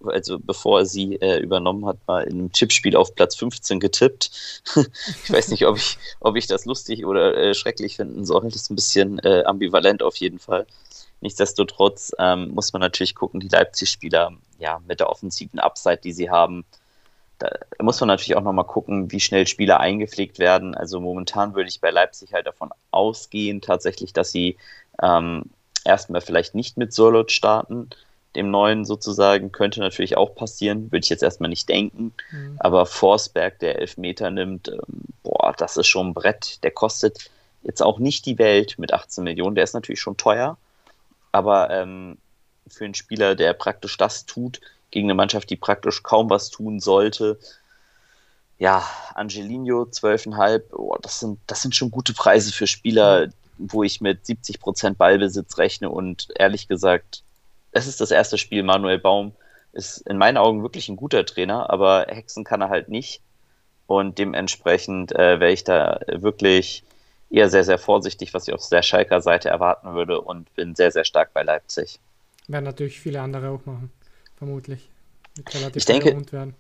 also 0.05 0.39
bevor 0.39 0.81
er 0.81 0.87
sie 0.87 1.17
äh, 1.17 1.39
übernommen 1.39 1.87
hat, 1.87 1.99
mal 2.07 2.25
in 2.25 2.39
einem 2.39 2.53
Tippspiel 2.53 2.97
auf 2.97 3.15
Platz 3.15 3.37
15 3.37 3.81
getippt. 3.81 4.31
ich 5.25 5.31
weiß 5.31 5.49
nicht, 5.49 5.67
ob 5.67 5.77
ich, 5.77 5.99
ob 6.21 6.37
ich 6.37 6.47
das 6.47 6.65
lustig 6.65 7.05
oder 7.05 7.37
äh, 7.37 7.55
schrecklich 7.55 7.97
finden 7.97 8.25
soll. 8.25 8.45
Das 8.45 8.57
ist 8.57 8.71
ein 8.71 8.77
bisschen 8.77 9.19
äh, 9.21 9.45
ambivalent 9.45 10.03
auf 10.03 10.17
jeden 10.17 10.39
Fall. 10.39 10.67
Nichtsdestotrotz 11.21 12.13
ähm, 12.19 12.51
muss 12.51 12.73
man 12.73 12.81
natürlich 12.81 13.15
gucken, 13.15 13.41
die 13.41 13.49
Leipzig-Spieler 13.49 14.33
ja, 14.59 14.81
mit 14.87 15.01
der 15.01 15.11
offensiven 15.11 15.59
Upside, 15.59 15.99
die 15.99 16.13
sie 16.13 16.31
haben, 16.31 16.65
da 17.39 17.51
muss 17.81 18.01
man 18.01 18.09
natürlich 18.09 18.37
auch 18.37 18.43
nochmal 18.43 18.65
gucken, 18.65 19.13
wie 19.13 19.21
schnell 19.21 19.47
Spieler 19.47 19.81
eingepflegt 19.81 20.39
werden. 20.39 20.75
Also 20.75 21.01
momentan 21.01 21.55
würde 21.55 21.69
ich 21.69 21.81
bei 21.81 21.91
Leipzig 21.91 22.33
halt 22.33 22.47
davon 22.47 22.71
ausgehen, 22.91 23.61
tatsächlich, 23.61 24.13
dass 24.13 24.33
sie 24.33 24.57
ähm, 25.03 25.45
erstmal 25.85 26.23
vielleicht 26.23 26.55
nicht 26.55 26.77
mit 26.77 26.93
Solot 26.93 27.31
starten, 27.33 27.91
dem 28.37 28.51
neuen 28.51 28.85
sozusagen, 28.85 29.51
könnte 29.51 29.81
natürlich 29.81 30.17
auch 30.17 30.35
passieren, 30.35 30.93
würde 30.93 31.05
ich 31.05 31.11
jetzt 31.11 31.23
erstmal 31.23 31.51
nicht 31.51 31.69
denken. 31.69 32.13
Mhm. 32.31 32.57
Aber 32.59 32.87
Forsberg, 32.87 33.59
der 33.59 33.81
Elfmeter 33.81 34.31
nimmt, 34.31 34.69
ähm, 34.69 35.03
boah, 35.23 35.55
das 35.57 35.77
ist 35.77 35.89
schon 35.89 36.09
ein 36.09 36.15
Brett, 36.15 36.63
der 36.63 36.71
kostet 36.71 37.31
jetzt 37.63 37.83
auch 37.83 37.99
nicht 37.99 38.27
die 38.27 38.39
Welt 38.39 38.79
mit 38.79 38.93
18 38.93 39.25
Millionen, 39.25 39.57
der 39.57 39.65
ist 39.65 39.75
natürlich 39.75 40.01
schon 40.01 40.17
teuer, 40.17 40.57
aber 41.33 41.71
ähm, 41.71 42.19
für 42.69 42.85
einen 42.85 42.95
Spieler, 42.95 43.35
der 43.35 43.53
praktisch 43.55 43.97
das 43.97 44.27
tut, 44.27 44.61
gegen 44.91 45.07
eine 45.07 45.15
Mannschaft, 45.15 45.51
die 45.51 45.57
praktisch 45.57 46.03
kaum 46.03 46.31
was 46.31 46.51
tun 46.51 46.81
sollte. 46.81 47.39
Ja, 48.59 48.85
Angelino 49.15 49.83
12,5, 49.83 50.73
oh, 50.73 50.97
das, 51.03 51.21
sind, 51.21 51.39
das 51.47 51.63
sind 51.63 51.75
schon 51.75 51.91
gute 51.91 52.15
Preise 52.15 52.53
für 52.53 52.67
Spieler, 52.67 53.29
wo 53.59 53.83
ich 53.83 54.01
mit 54.01 54.25
70% 54.25 54.95
Ballbesitz 54.95 55.59
rechne 55.59 55.91
und 55.91 56.29
ehrlich 56.37 56.69
gesagt, 56.69 57.23
es 57.77 57.87
ist 57.87 58.01
das 58.01 58.11
erste 58.11 58.39
Spiel. 58.39 58.63
Manuel 58.63 58.99
Baum 58.99 59.33
ist 59.73 59.99
in 60.09 60.19
meinen 60.19 60.37
Augen 60.37 60.63
wirklich 60.63 60.89
ein 60.89 60.97
guter 60.97 61.25
Trainer, 61.27 61.71
aber 61.71 62.07
Hexen 62.09 62.45
kann 62.45 62.63
er 62.63 62.71
halt 62.71 62.89
nicht. 62.89 63.23
Und 63.87 64.19
dementsprechend 64.19 65.13
äh, 65.13 65.39
wäre 65.39 65.53
ich 65.53 65.65
da 65.65 66.01
wirklich 66.09 66.83
eher 67.31 67.51
sehr, 67.51 67.65
sehr 67.65 67.79
vorsichtig, 67.79 68.35
was 68.35 68.49
ich 68.49 68.55
auf 68.55 68.69
der 68.69 68.83
Schalker 68.83 69.21
Seite 69.21 69.49
erwarten 69.49 69.95
würde 69.95 70.21
und 70.21 70.53
bin 70.55 70.75
sehr, 70.75 70.91
sehr 70.91 71.05
stark 71.05 71.33
bei 71.33 71.43
Leipzig. 71.43 72.01
Werden 72.49 72.65
natürlich 72.65 73.01
viele 73.01 73.21
andere 73.21 73.51
auch 73.51 73.65
machen 73.67 73.91
vermutlich. 74.37 74.89
ich 75.75 75.85
denke, 75.85 76.17
werden, 76.31 76.55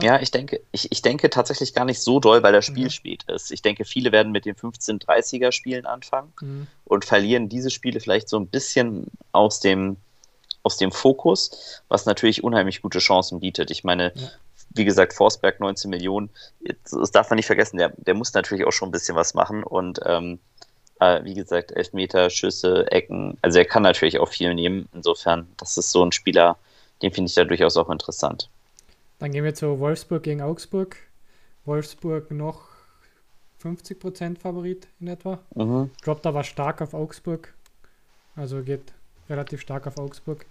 Ja, 0.00 0.20
ich 0.20 0.30
denke, 0.30 0.60
ich, 0.72 0.90
ich 0.90 1.02
denke 1.02 1.30
tatsächlich 1.30 1.74
gar 1.74 1.84
nicht 1.84 2.00
so 2.00 2.20
doll, 2.20 2.42
weil 2.42 2.52
das 2.52 2.64
Spiel 2.64 2.84
mhm. 2.84 2.90
spät 2.90 3.24
ist. 3.24 3.52
Ich 3.52 3.62
denke, 3.62 3.84
viele 3.84 4.12
werden 4.12 4.32
mit 4.32 4.44
den 4.44 4.54
15-30er 4.54 5.52
Spielen 5.52 5.86
anfangen 5.86 6.32
mhm. 6.40 6.66
und 6.84 7.04
verlieren 7.04 7.48
diese 7.48 7.70
Spiele 7.70 8.00
vielleicht 8.00 8.28
so 8.28 8.38
ein 8.38 8.46
bisschen 8.46 9.06
aus 9.32 9.60
dem, 9.60 9.96
aus 10.62 10.76
dem 10.76 10.92
Fokus, 10.92 11.82
was 11.88 12.06
natürlich 12.06 12.44
unheimlich 12.44 12.82
gute 12.82 12.98
Chancen 12.98 13.40
bietet. 13.40 13.70
Ich 13.70 13.84
meine, 13.84 14.12
ja. 14.14 14.28
wie 14.70 14.84
gesagt, 14.84 15.12
Forsberg 15.12 15.60
19 15.60 15.90
Millionen, 15.90 16.30
das 16.90 17.10
darf 17.10 17.30
man 17.30 17.36
nicht 17.36 17.46
vergessen, 17.46 17.78
der, 17.78 17.92
der 17.96 18.14
muss 18.14 18.32
natürlich 18.34 18.64
auch 18.64 18.72
schon 18.72 18.88
ein 18.88 18.92
bisschen 18.92 19.16
was 19.16 19.34
machen 19.34 19.64
und 19.64 20.00
ähm, 20.04 20.38
äh, 21.00 21.24
wie 21.24 21.34
gesagt, 21.34 21.72
Elfmeter, 21.72 22.30
Schüsse, 22.30 22.90
Ecken, 22.90 23.36
also 23.42 23.58
er 23.58 23.64
kann 23.64 23.82
natürlich 23.82 24.18
auch 24.20 24.28
viel 24.28 24.54
nehmen. 24.54 24.88
Insofern, 24.92 25.48
das 25.56 25.76
ist 25.76 25.90
so 25.90 26.04
ein 26.04 26.12
Spieler, 26.12 26.56
den 27.02 27.12
finde 27.12 27.28
ich 27.28 27.34
da 27.34 27.44
durchaus 27.44 27.76
auch 27.76 27.90
interessant. 27.90 28.48
Dann 29.18 29.32
gehen 29.32 29.44
wir 29.44 29.54
zu 29.54 29.80
Wolfsburg 29.80 30.22
gegen 30.22 30.42
Augsburg. 30.42 30.96
Wolfsburg 31.64 32.30
noch 32.30 32.62
50% 33.62 34.38
Favorit 34.38 34.88
in 35.00 35.08
etwa. 35.08 35.38
Mhm. 35.54 35.90
Droppt 36.02 36.26
aber 36.26 36.44
stark 36.44 36.80
auf 36.80 36.94
Augsburg. 36.94 37.54
Also 38.34 38.62
geht 38.62 38.92
relativ 39.28 39.60
stark 39.60 39.86
auf 39.86 39.98
Augsburg. 39.98 40.46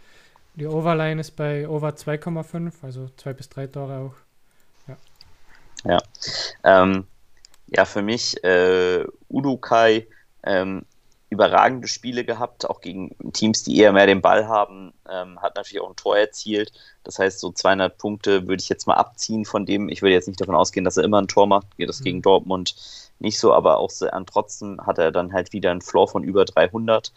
Die 0.56 0.68
Overline 0.68 1.22
ist 1.22 1.32
bei 1.32 1.68
Over 1.68 1.90
2,5, 1.90 2.74
also 2.84 3.10
zwei 3.18 3.34
bis 3.34 3.50
drei 3.50 3.68
Tore 3.68 3.98
auch. 3.98 4.14
Ja. 4.88 4.98
Ja, 5.94 6.02
ähm, 6.64 7.06
ja 7.68 7.86
für 7.86 8.02
mich 8.02 8.44
äh, 8.44 9.06
Udukai 9.30 10.08
ähm, 10.44 10.86
überragende 11.30 11.88
Spiele 11.88 12.26
gehabt, 12.26 12.70
auch 12.70 12.82
gegen 12.82 13.16
Teams, 13.32 13.64
die 13.64 13.78
eher 13.78 13.94
mehr 13.94 14.06
den 14.06 14.22
Ball 14.22 14.50
haben, 14.50 14.94
ähm, 15.10 15.42
hat 15.42 15.56
natürlich 15.56 15.82
auch 15.82 15.90
ein 15.90 15.96
Tor 15.96 16.18
erzielt. 16.18 16.74
Das 17.06 17.20
heißt, 17.20 17.40
so 17.40 17.52
200 17.52 17.98
Punkte 17.98 18.48
würde 18.48 18.62
ich 18.62 18.68
jetzt 18.68 18.86
mal 18.86 18.96
abziehen 18.96 19.46
von 19.46 19.66
dem. 19.66 19.88
Ich 19.88 20.02
würde 20.02 20.14
jetzt 20.14 20.28
nicht 20.28 20.42
davon 20.42 20.56
ausgehen, 20.56 20.84
dass 20.84 20.98
er 20.98 21.06
immer 21.06 21.22
ein 21.22 21.30
Tor 21.30 21.48
macht, 21.48 21.78
geht 21.78 21.88
das 21.88 22.02
mhm. 22.02 22.04
gegen 22.04 22.22
Dortmund 22.22 22.76
nicht 23.22 23.40
so, 23.40 23.54
aber 23.54 23.78
auch 23.78 23.90
so, 23.90 24.08
trotzdem 24.26 24.86
hat 24.86 24.98
er 24.98 25.12
dann 25.12 25.32
halt 25.32 25.54
wieder 25.54 25.72
einen 25.72 25.82
Floor 25.82 26.08
von 26.08 26.24
über 26.24 26.44
300 26.44 27.14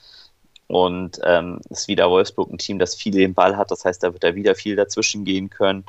und 0.75 1.21
ähm, 1.23 1.61
ist 1.71 1.87
wieder 1.87 2.11
Wolfsburg 2.11 2.51
ein 2.51 2.59
Team, 2.59 2.81
das 2.81 2.97
viel 2.97 3.13
den 3.13 3.33
Ball 3.33 3.57
hat. 3.57 3.71
Das 3.71 3.85
heißt, 3.85 4.03
da 4.03 4.13
wird 4.13 4.25
er 4.25 4.35
wieder 4.35 4.57
viel 4.57 4.75
dazwischen 4.75 5.25
gehen 5.25 5.49
können, 5.49 5.85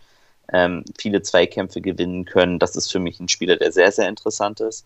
ähm, 0.54 0.86
viele 1.00 1.24
Zweikämpfe 1.24 1.82
gewinnen 1.82 2.25
können. 2.25 2.60
Das 2.60 2.75
ist 2.75 2.92
für 2.92 3.00
mich 3.00 3.20
ein 3.20 3.27
Spieler, 3.27 3.58
der 3.58 3.72
sehr, 3.72 3.92
sehr 3.92 4.08
interessant 4.08 4.60
ist. 4.60 4.86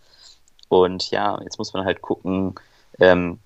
Und 0.70 1.12
ja, 1.12 1.38
jetzt 1.44 1.58
muss 1.58 1.74
man 1.74 1.84
halt 1.84 2.02
gucken, 2.02 2.56
ähm, 3.02 3.40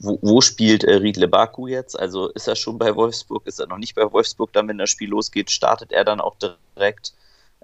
wo, 0.00 0.18
wo, 0.22 0.40
spielt 0.40 0.84
äh, 0.84 0.94
Riedle 0.94 1.28
Baku 1.28 1.66
jetzt? 1.66 1.98
Also 1.98 2.28
ist 2.30 2.48
er 2.48 2.56
schon 2.56 2.78
bei 2.78 2.96
Wolfsburg? 2.96 3.46
Ist 3.46 3.60
er 3.60 3.66
noch 3.66 3.76
nicht 3.76 3.94
bei 3.94 4.10
Wolfsburg? 4.10 4.54
Dann, 4.54 4.68
wenn 4.68 4.78
das 4.78 4.88
Spiel 4.88 5.10
losgeht, 5.10 5.50
startet 5.50 5.92
er 5.92 6.04
dann 6.06 6.22
auch 6.22 6.36
direkt. 6.76 7.12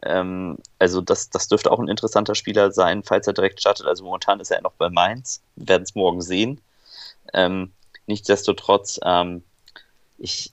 Ähm, 0.02 0.59
also 0.78 1.00
das, 1.00 1.31
das 1.31 1.49
dürfte 1.49 1.73
auch 1.73 1.78
ein 1.78 1.88
interessanter 1.88 2.35
Spieler 2.35 2.71
sein, 2.71 3.02
falls 3.02 3.26
er 3.26 3.33
direkt 3.33 3.61
startet. 3.61 3.87
Also 3.87 4.04
momentan 4.04 4.40
ist 4.40 4.50
er 4.50 4.61
noch 4.61 4.75
bei 4.75 4.90
Mainz. 4.90 5.40
Wir 5.57 5.69
werden 5.69 5.85
es 5.85 5.95
morgen 5.95 6.21
sehen. 6.21 6.61
Ähm, 7.33 7.73
nichtsdestotrotz, 8.07 9.00
ähm, 9.04 9.43
ich, 10.19 10.52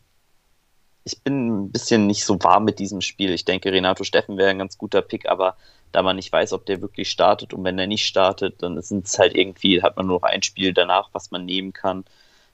ich 1.04 1.22
bin 1.22 1.66
ein 1.66 1.72
bisschen 1.72 2.08
nicht 2.08 2.26
so 2.26 2.42
warm 2.44 2.66
mit 2.66 2.80
diesem 2.80 3.02
Spiel. 3.02 3.32
Ich 3.32 3.46
denke, 3.46 3.72
Renato 3.72 4.04
Steffen 4.04 4.38
wäre 4.38 4.50
ein 4.50 4.60
ganz 4.60 4.78
guter 4.78 5.02
Pick, 5.02 5.28
aber 5.28 5.58
da 5.92 6.02
man 6.02 6.16
nicht 6.16 6.32
weiß, 6.32 6.54
ob 6.54 6.66
der 6.66 6.82
wirklich 6.82 7.10
startet. 7.10 7.54
Und 7.54 7.64
wenn 7.64 7.80
er 7.80 7.88
nicht 7.88 8.06
startet, 8.06 8.62
dann 8.64 8.82
sind 8.82 9.08
es 9.08 9.20
halt 9.20 9.36
irgendwie, 9.36 9.82
hat 9.82 9.98
man 9.98 10.08
nur 10.08 10.18
noch 10.18 10.28
ein 10.28 10.44
Spiel 10.44 10.74
danach, 10.74 11.10
was 11.14 11.32
man 11.32 11.46
nehmen 11.46 11.74
kann. 11.74 12.06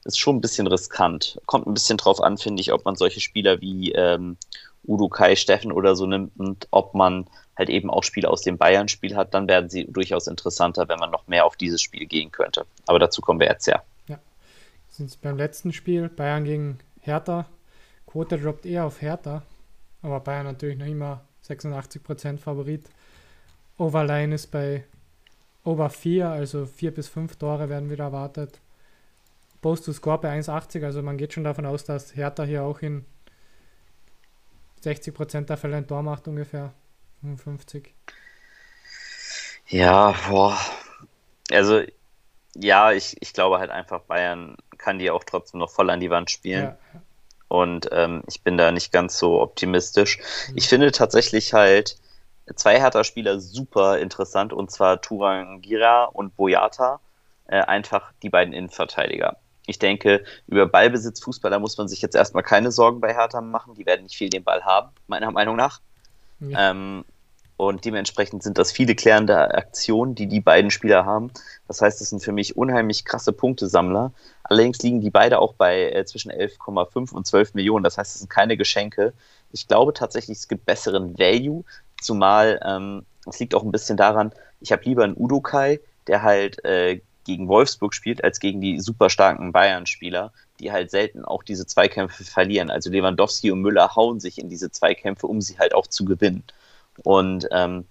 Ist 0.05 0.19
schon 0.19 0.37
ein 0.37 0.41
bisschen 0.41 0.67
riskant. 0.67 1.39
Kommt 1.45 1.67
ein 1.67 1.73
bisschen 1.73 1.97
drauf 1.97 2.21
an, 2.21 2.37
finde 2.37 2.61
ich, 2.61 2.71
ob 2.71 2.85
man 2.85 2.95
solche 2.95 3.19
Spieler 3.19 3.61
wie 3.61 3.91
ähm, 3.91 4.37
Udo 4.87 5.09
Kai, 5.09 5.35
Steffen 5.35 5.71
oder 5.71 5.95
so 5.95 6.05
nimmt 6.07 6.31
und 6.39 6.67
ob 6.71 6.93
man 6.93 7.27
halt 7.57 7.69
eben 7.69 7.89
auch 7.89 8.03
Spiele 8.03 8.29
aus 8.29 8.41
dem 8.41 8.57
Bayern-Spiel 8.57 9.15
hat, 9.15 9.33
dann 9.33 9.47
werden 9.47 9.69
sie 9.69 9.85
durchaus 9.85 10.27
interessanter, 10.27 10.87
wenn 10.87 10.99
man 10.99 11.11
noch 11.11 11.27
mehr 11.27 11.45
auf 11.45 11.57
dieses 11.57 11.81
Spiel 11.81 12.05
gehen 12.05 12.31
könnte. 12.31 12.65
Aber 12.85 12.99
dazu 12.99 13.21
kommen 13.21 13.39
wir 13.39 13.47
jetzt 13.47 13.65
ja. 13.67 13.83
Sind 14.97 15.21
beim 15.21 15.37
letzten 15.37 15.73
Spiel 15.73 16.09
Bayern 16.09 16.43
gegen 16.43 16.79
Hertha. 17.01 17.45
Quote 18.07 18.39
droppt 18.39 18.65
eher 18.65 18.85
auf 18.85 18.99
Hertha, 18.99 19.43
aber 20.01 20.21
Bayern 20.21 20.47
natürlich 20.47 20.75
noch 20.75 20.87
immer 20.87 21.21
86% 21.47 22.39
Favorit. 22.39 22.89
Overline 23.77 24.33
ist 24.33 24.47
bei 24.47 24.85
Over 25.63 25.91
4, 25.91 26.29
also 26.29 26.65
4 26.65 26.95
bis 26.95 27.09
5 27.09 27.35
Tore 27.35 27.69
werden 27.69 27.91
wieder 27.91 28.05
erwartet. 28.05 28.59
Post 29.61 29.85
to 29.85 29.93
Score 29.93 30.17
bei 30.17 30.35
1,80, 30.35 30.83
also 30.83 31.03
man 31.03 31.17
geht 31.17 31.33
schon 31.33 31.43
davon 31.43 31.67
aus, 31.67 31.83
dass 31.83 32.15
Hertha 32.15 32.43
hier 32.43 32.63
auch 32.63 32.81
in 32.81 33.05
60% 34.83 35.41
der 35.41 35.57
Fälle 35.57 35.77
ein 35.77 35.87
Tor 35.87 36.01
macht 36.01 36.27
ungefähr. 36.27 36.73
55. 37.21 37.93
Ja, 39.67 40.15
boah. 40.27 40.57
Also, 41.51 41.83
ja, 42.55 42.93
ich, 42.93 43.15
ich 43.19 43.33
glaube 43.33 43.59
halt 43.59 43.69
einfach, 43.69 44.01
Bayern 44.01 44.57
kann 44.77 44.99
die 44.99 45.11
auch 45.11 45.23
trotzdem 45.23 45.59
noch 45.59 45.71
voll 45.71 45.89
an 45.89 45.99
die 45.99 46.09
Wand 46.09 46.31
spielen. 46.31 46.63
Ja. 46.63 47.01
Und 47.49 47.89
ähm, 47.91 48.23
ich 48.27 48.41
bin 48.41 48.57
da 48.57 48.71
nicht 48.71 48.91
ganz 48.91 49.17
so 49.17 49.41
optimistisch. 49.41 50.19
Mhm. 50.49 50.57
Ich 50.57 50.67
finde 50.67 50.91
tatsächlich 50.91 51.53
halt, 51.53 51.97
zwei 52.55 52.79
Hertha-Spieler 52.79 53.39
super 53.39 53.99
interessant, 53.99 54.53
und 54.53 54.71
zwar 54.71 55.01
Turangira 55.01 56.05
und 56.05 56.35
Boyata, 56.35 56.99
äh, 57.47 57.61
einfach 57.61 58.11
die 58.21 58.29
beiden 58.29 58.53
Innenverteidiger. 58.53 59.37
Ich 59.65 59.79
denke, 59.79 60.23
über 60.47 60.65
Ballbesitz 60.65 61.19
Fußballer 61.21 61.59
muss 61.59 61.77
man 61.77 61.87
sich 61.87 62.01
jetzt 62.01 62.15
erstmal 62.15 62.43
keine 62.43 62.71
Sorgen 62.71 63.01
bei 63.01 63.13
Hertha 63.13 63.41
machen. 63.41 63.75
Die 63.75 63.85
werden 63.85 64.03
nicht 64.03 64.15
viel 64.15 64.29
den 64.29 64.43
Ball 64.43 64.63
haben, 64.63 64.89
meiner 65.07 65.29
Meinung 65.31 65.57
nach. 65.57 65.81
Ja. 66.39 66.71
Ähm, 66.71 67.03
und 67.57 67.83
dementsprechend 67.85 68.43
sind 68.43 68.57
das 68.59 68.71
viele 68.71 68.95
klärende 68.95 69.55
Aktionen, 69.55 70.13
die 70.13 70.27
die 70.27 70.39
beiden 70.39 70.69
Spieler 70.69 71.05
haben. 71.05 71.31
Das 71.67 71.81
heißt, 71.81 71.99
das 71.99 72.11
sind 72.11 72.23
für 72.23 72.31
mich 72.31 72.55
unheimlich 72.55 73.03
krasse 73.03 73.33
Punktesammler. 73.33 74.13
Allerdings 74.49 74.79
liegen 74.79 75.01
die 75.01 75.09
beide 75.09 75.39
auch 75.39 75.53
bei 75.53 75.91
äh, 75.91 76.05
zwischen 76.05 76.31
11,5 76.31 77.13
und 77.13 77.27
12 77.27 77.53
Millionen. 77.53 77.83
Das 77.83 77.97
heißt, 77.97 78.15
es 78.15 78.19
sind 78.19 78.29
keine 78.29 78.57
Geschenke. 78.57 79.13
Ich 79.51 79.67
glaube 79.67 79.93
tatsächlich, 79.93 80.37
es 80.37 80.47
gibt 80.47 80.65
besseren 80.65 81.17
Value, 81.17 81.63
Zumal 82.01 82.59
ähm, 82.63 83.05
es 83.25 83.39
liegt 83.39 83.55
auch 83.55 83.63
ein 83.63 83.71
bisschen 83.71 83.97
daran, 83.97 84.31
ich 84.59 84.71
habe 84.71 84.83
lieber 84.83 85.03
einen 85.03 85.15
Udokai, 85.17 85.79
der 86.07 86.21
halt 86.23 86.63
äh, 86.63 87.01
gegen 87.25 87.47
Wolfsburg 87.47 87.93
spielt, 87.93 88.23
als 88.23 88.39
gegen 88.39 88.61
die 88.61 88.79
super 88.79 89.09
starken 89.09 89.51
Bayern-Spieler, 89.51 90.31
die 90.59 90.71
halt 90.71 90.91
selten 90.91 91.25
auch 91.25 91.43
diese 91.43 91.65
Zweikämpfe 91.65 92.23
verlieren. 92.23 92.69
Also 92.69 92.89
Lewandowski 92.89 93.51
und 93.51 93.61
Müller 93.61 93.95
hauen 93.95 94.19
sich 94.19 94.39
in 94.39 94.49
diese 94.49 94.71
Zweikämpfe, 94.71 95.27
um 95.27 95.41
sie 95.41 95.59
halt 95.59 95.75
auch 95.75 95.87
zu 95.87 96.05
gewinnen. 96.05 96.43
Und 97.03 97.47
ähm, 97.51 97.85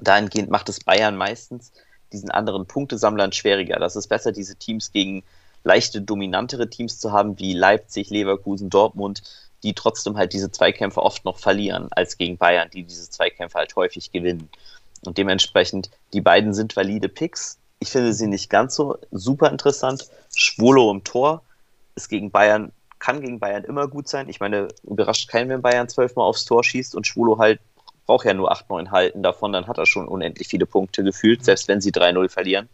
dahingehend 0.00 0.50
macht 0.50 0.68
es 0.68 0.84
Bayern 0.84 1.16
meistens 1.16 1.72
diesen 2.12 2.30
anderen 2.30 2.66
Punktesammlern 2.66 3.32
schwieriger. 3.32 3.78
Das 3.78 3.96
ist 3.96 4.06
besser, 4.06 4.32
diese 4.32 4.56
Teams 4.56 4.92
gegen 4.92 5.24
leichte, 5.68 6.00
dominantere 6.00 6.70
Teams 6.70 6.98
zu 6.98 7.12
haben, 7.12 7.38
wie 7.38 7.52
Leipzig, 7.52 8.08
Leverkusen, 8.08 8.70
Dortmund, 8.70 9.22
die 9.62 9.74
trotzdem 9.74 10.16
halt 10.16 10.32
diese 10.32 10.50
Zweikämpfe 10.50 11.02
oft 11.02 11.24
noch 11.26 11.38
verlieren, 11.38 11.88
als 11.90 12.16
gegen 12.16 12.38
Bayern, 12.38 12.70
die 12.72 12.84
diese 12.84 13.10
Zweikämpfe 13.10 13.58
halt 13.58 13.76
häufig 13.76 14.10
gewinnen. 14.10 14.48
Und 15.04 15.18
dementsprechend, 15.18 15.90
die 16.14 16.22
beiden 16.22 16.54
sind 16.54 16.74
valide 16.74 17.08
Picks. 17.08 17.58
Ich 17.80 17.90
finde 17.90 18.14
sie 18.14 18.26
nicht 18.26 18.48
ganz 18.48 18.74
so 18.74 18.96
super 19.10 19.50
interessant. 19.50 20.08
Schwolo 20.34 20.90
im 20.90 21.04
Tor 21.04 21.42
ist 21.96 22.08
gegen 22.08 22.30
Bayern, 22.30 22.72
kann 22.98 23.20
gegen 23.20 23.38
Bayern 23.38 23.64
immer 23.64 23.88
gut 23.88 24.08
sein. 24.08 24.28
Ich 24.28 24.40
meine, 24.40 24.68
überrascht 24.84 25.28
keinen, 25.28 25.50
wenn 25.50 25.62
Bayern 25.62 25.88
zwölfmal 25.88 26.26
aufs 26.26 26.46
Tor 26.46 26.64
schießt 26.64 26.94
und 26.94 27.06
Schwolo 27.06 27.38
halt 27.38 27.60
braucht 28.06 28.24
ja 28.24 28.32
nur 28.32 28.50
8, 28.50 28.70
9 28.70 28.90
halten 28.90 29.22
davon, 29.22 29.52
dann 29.52 29.66
hat 29.66 29.76
er 29.76 29.84
schon 29.84 30.08
unendlich 30.08 30.48
viele 30.48 30.64
Punkte 30.64 31.04
gefühlt, 31.04 31.44
selbst 31.44 31.68
wenn 31.68 31.82
sie 31.82 31.92
3-0 31.92 32.30
verlieren 32.30 32.70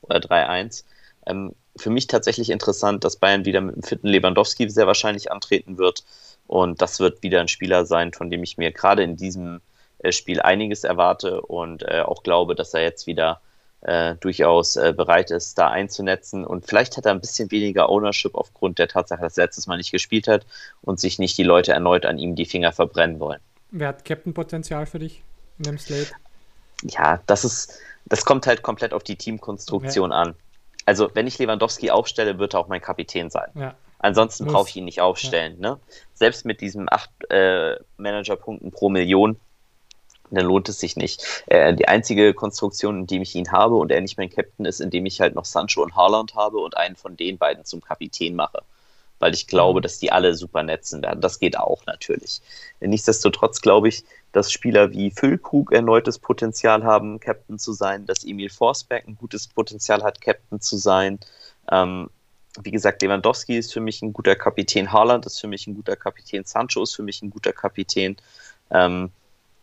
oder 0.00 0.18
3-1. 0.18 0.84
Ähm, 1.26 1.54
für 1.78 1.90
mich 1.90 2.06
tatsächlich 2.06 2.50
interessant, 2.50 3.04
dass 3.04 3.16
Bayern 3.16 3.44
wieder 3.44 3.60
mit 3.60 3.76
dem 3.76 3.82
fitten 3.82 4.08
Lewandowski 4.08 4.68
sehr 4.70 4.86
wahrscheinlich 4.86 5.30
antreten 5.32 5.78
wird. 5.78 6.04
Und 6.46 6.80
das 6.80 7.00
wird 7.00 7.22
wieder 7.22 7.40
ein 7.40 7.48
Spieler 7.48 7.86
sein, 7.86 8.12
von 8.12 8.30
dem 8.30 8.42
ich 8.42 8.56
mir 8.56 8.72
gerade 8.72 9.02
in 9.02 9.16
diesem 9.16 9.60
äh, 9.98 10.12
Spiel 10.12 10.40
einiges 10.40 10.84
erwarte 10.84 11.40
und 11.42 11.82
äh, 11.82 12.00
auch 12.00 12.22
glaube, 12.22 12.54
dass 12.54 12.74
er 12.74 12.82
jetzt 12.82 13.06
wieder 13.06 13.40
äh, 13.82 14.16
durchaus 14.16 14.76
äh, 14.76 14.92
bereit 14.96 15.30
ist, 15.30 15.58
da 15.58 15.68
einzunetzen. 15.68 16.44
Und 16.44 16.66
vielleicht 16.66 16.96
hat 16.96 17.06
er 17.06 17.12
ein 17.12 17.20
bisschen 17.20 17.50
weniger 17.50 17.88
Ownership 17.88 18.34
aufgrund 18.34 18.78
der 18.78 18.88
Tatsache, 18.88 19.20
dass 19.20 19.38
er 19.38 19.44
letztes 19.44 19.66
Mal 19.66 19.76
nicht 19.76 19.92
gespielt 19.92 20.26
hat 20.26 20.46
und 20.82 20.98
sich 20.98 21.18
nicht 21.18 21.38
die 21.38 21.44
Leute 21.44 21.72
erneut 21.72 22.06
an 22.06 22.18
ihm 22.18 22.34
die 22.34 22.46
Finger 22.46 22.72
verbrennen 22.72 23.20
wollen. 23.20 23.40
Wer 23.70 23.88
hat 23.88 24.04
Captain-Potenzial 24.04 24.86
für 24.86 24.98
dich 24.98 25.22
in 25.58 25.64
dem 25.64 25.78
Slate? 25.78 26.12
Ja, 26.82 27.20
das 27.26 27.44
ist, 27.44 27.78
das 28.06 28.24
kommt 28.24 28.46
halt 28.46 28.62
komplett 28.62 28.92
auf 28.92 29.02
die 29.02 29.16
Teamkonstruktion 29.16 30.12
an. 30.12 30.34
Also, 30.88 31.10
wenn 31.12 31.26
ich 31.26 31.38
Lewandowski 31.38 31.90
aufstelle, 31.90 32.38
wird 32.38 32.54
er 32.54 32.60
auch 32.60 32.68
mein 32.68 32.80
Kapitän 32.80 33.28
sein. 33.28 33.50
Ja. 33.54 33.74
Ansonsten 33.98 34.46
brauche 34.46 34.70
ich 34.70 34.76
ihn 34.76 34.86
nicht 34.86 35.02
aufstellen. 35.02 35.58
Ja. 35.60 35.72
Ne? 35.72 35.80
Selbst 36.14 36.46
mit 36.46 36.62
diesen 36.62 36.90
acht 36.90 37.10
äh, 37.28 37.76
Managerpunkten 37.98 38.70
pro 38.70 38.88
Million, 38.88 39.38
dann 40.30 40.46
lohnt 40.46 40.66
es 40.70 40.80
sich 40.80 40.96
nicht. 40.96 41.44
Äh, 41.44 41.74
die 41.74 41.88
einzige 41.88 42.32
Konstruktion, 42.32 43.00
in 43.00 43.06
dem 43.06 43.20
ich 43.20 43.34
ihn 43.34 43.52
habe 43.52 43.74
und 43.74 43.92
er 43.92 44.00
nicht 44.00 44.16
mein 44.16 44.30
Captain 44.30 44.64
ist, 44.64 44.80
indem 44.80 45.04
ich 45.04 45.20
halt 45.20 45.34
noch 45.34 45.44
Sancho 45.44 45.82
und 45.82 45.94
Haaland 45.94 46.34
habe 46.34 46.56
und 46.56 46.78
einen 46.78 46.96
von 46.96 47.18
den 47.18 47.36
beiden 47.36 47.66
zum 47.66 47.82
Kapitän 47.82 48.34
mache 48.34 48.62
weil 49.18 49.34
ich 49.34 49.46
glaube, 49.46 49.80
mhm. 49.80 49.82
dass 49.82 49.98
die 49.98 50.12
alle 50.12 50.34
super 50.34 50.62
netzen 50.62 51.02
werden. 51.02 51.20
Das 51.20 51.38
geht 51.38 51.58
auch 51.58 51.84
natürlich. 51.86 52.40
Nichtsdestotrotz 52.80 53.60
glaube 53.60 53.88
ich, 53.88 54.04
dass 54.32 54.52
Spieler 54.52 54.92
wie 54.92 55.10
Füllkrug 55.10 55.72
erneutes 55.72 56.18
Potenzial 56.18 56.84
haben, 56.84 57.20
Captain 57.20 57.58
zu 57.58 57.72
sein, 57.72 58.06
dass 58.06 58.24
Emil 58.24 58.50
Forsberg 58.50 59.06
ein 59.06 59.16
gutes 59.16 59.48
Potenzial 59.48 60.02
hat, 60.02 60.20
Captain 60.20 60.60
zu 60.60 60.76
sein. 60.76 61.18
Ähm, 61.70 62.10
wie 62.62 62.70
gesagt, 62.70 63.02
Lewandowski 63.02 63.56
ist 63.56 63.72
für 63.72 63.80
mich 63.80 64.02
ein 64.02 64.12
guter 64.12 64.34
Kapitän, 64.34 64.92
Haaland 64.92 65.26
ist 65.26 65.40
für 65.40 65.46
mich 65.46 65.66
ein 65.66 65.74
guter 65.74 65.96
Kapitän, 65.96 66.44
Sancho 66.44 66.82
ist 66.82 66.94
für 66.94 67.02
mich 67.02 67.22
ein 67.22 67.30
guter 67.30 67.52
Kapitän. 67.52 68.16
Ähm, 68.70 69.10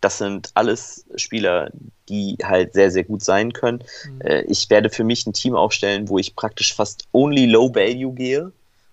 das 0.02 0.20
sind 0.20 0.52
alles 0.54 1.06
Spieler, 1.16 1.72
die 2.10 2.38
halt 2.44 2.74
sehr, 2.74 2.92
sehr 2.92 3.04
gut 3.04 3.24
sein 3.24 3.54
können. 3.54 3.84
Mhm. 4.08 4.22
Äh, 4.22 4.42
ich 4.42 4.70
werde 4.70 4.90
für 4.90 5.04
mich 5.04 5.26
ein 5.26 5.34
Team 5.34 5.56
aufstellen, 5.56 6.10
wo 6.10 6.20
ich 6.20 6.36
praktisch 6.36 6.76
fast 6.76 7.08
only 7.12 7.46
low 7.46 7.74
value 7.74 8.14
gehe 8.14 8.52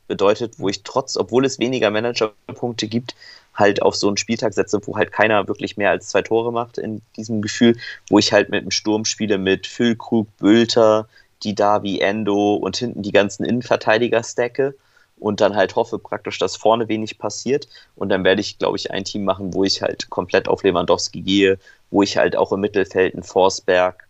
bedeutet, 0.09 0.59
wo 0.59 0.69
ich 0.69 0.83
trotz, 0.83 1.17
obwohl 1.17 1.45
es 1.45 1.59
weniger 1.59 1.91
Managerpunkte 1.91 2.89
gibt, 2.89 3.15
halt 3.55 3.83
auf 3.83 3.95
so 3.95 4.09
einen 4.09 4.17
Spieltag 4.17 4.55
setze, 4.55 4.81
wo 4.87 4.97
halt 4.97 5.13
keiner 5.13 5.47
wirklich 5.49 5.77
mehr 5.77 5.91
als 5.91 6.09
zwei 6.09 6.23
Tore 6.23 6.53
macht 6.53 6.79
in 6.79 7.03
diesem 7.17 7.43
Gefühl, 7.43 7.77
wo 8.09 8.19
ich 8.19 8.33
halt 8.33 8.49
mit 8.51 8.65
dem 8.65 8.71
Sturm 8.71 9.05
spiele 9.05 9.39
mit 9.39 9.67
Füllkrug, 9.67 10.29
Bülter, 10.39 11.09
Didavi, 11.45 12.01
Endo 12.01 12.55
und 12.55 12.77
hinten 12.77 13.03
die 13.03 13.13
ganzen 13.13 13.45
Innenverteidiger 13.45 14.23
stacke 14.23 14.75
und 15.23 15.41
dann 15.41 15.55
halt 15.55 15.77
hoffe 15.77 15.99
praktisch, 15.99 16.39
dass 16.39 16.57
vorne 16.57 16.89
wenig 16.89 17.19
passiert. 17.19 17.69
Und 17.95 18.09
dann 18.09 18.25
werde 18.25 18.41
ich, 18.41 18.59
glaube 18.59 18.77
ich, 18.77 18.91
ein 18.91 19.05
Team 19.05 19.25
machen, 19.25 19.55
wo 19.55 19.63
ich 19.65 19.81
halt 19.81 20.11
komplett 20.11 20.49
auf 20.49 20.65
Lewandowski 20.65 21.21
gehe, 21.23 21.59
wo 21.91 22.03
ich 22.03 22.17
halt 22.17 22.37
auch 22.37 22.53
im 22.53 22.61
Mittelfeld 22.61 23.15
einen 23.15 23.23
Forsberg 23.23 24.09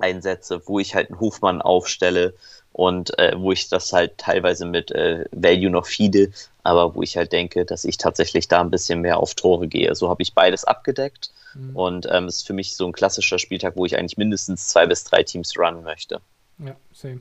einsetze, 0.00 0.62
wo 0.66 0.78
ich 0.78 0.94
halt 0.94 1.10
einen 1.10 1.20
Hofmann 1.20 1.62
aufstelle, 1.62 2.34
und 2.72 3.18
äh, 3.18 3.32
wo 3.36 3.52
ich 3.52 3.68
das 3.68 3.92
halt 3.92 4.18
teilweise 4.18 4.64
mit 4.64 4.90
äh, 4.92 5.24
Value 5.32 5.70
noch 5.70 5.86
feede, 5.86 6.30
aber 6.62 6.94
wo 6.94 7.02
ich 7.02 7.16
halt 7.16 7.32
denke, 7.32 7.64
dass 7.64 7.84
ich 7.84 7.96
tatsächlich 7.98 8.48
da 8.48 8.60
ein 8.60 8.70
bisschen 8.70 9.00
mehr 9.00 9.18
auf 9.18 9.34
Tore 9.34 9.66
gehe. 9.66 9.94
So 9.94 10.08
habe 10.08 10.22
ich 10.22 10.34
beides 10.34 10.64
abgedeckt 10.64 11.32
mhm. 11.54 11.76
und 11.76 12.08
ähm, 12.10 12.28
ist 12.28 12.46
für 12.46 12.52
mich 12.52 12.76
so 12.76 12.86
ein 12.86 12.92
klassischer 12.92 13.38
Spieltag, 13.38 13.76
wo 13.76 13.86
ich 13.86 13.98
eigentlich 13.98 14.18
mindestens 14.18 14.68
zwei 14.68 14.86
bis 14.86 15.04
drei 15.04 15.22
Teams 15.22 15.58
runnen 15.58 15.82
möchte. 15.82 16.20
Ja, 16.58 16.76
same. 16.92 17.20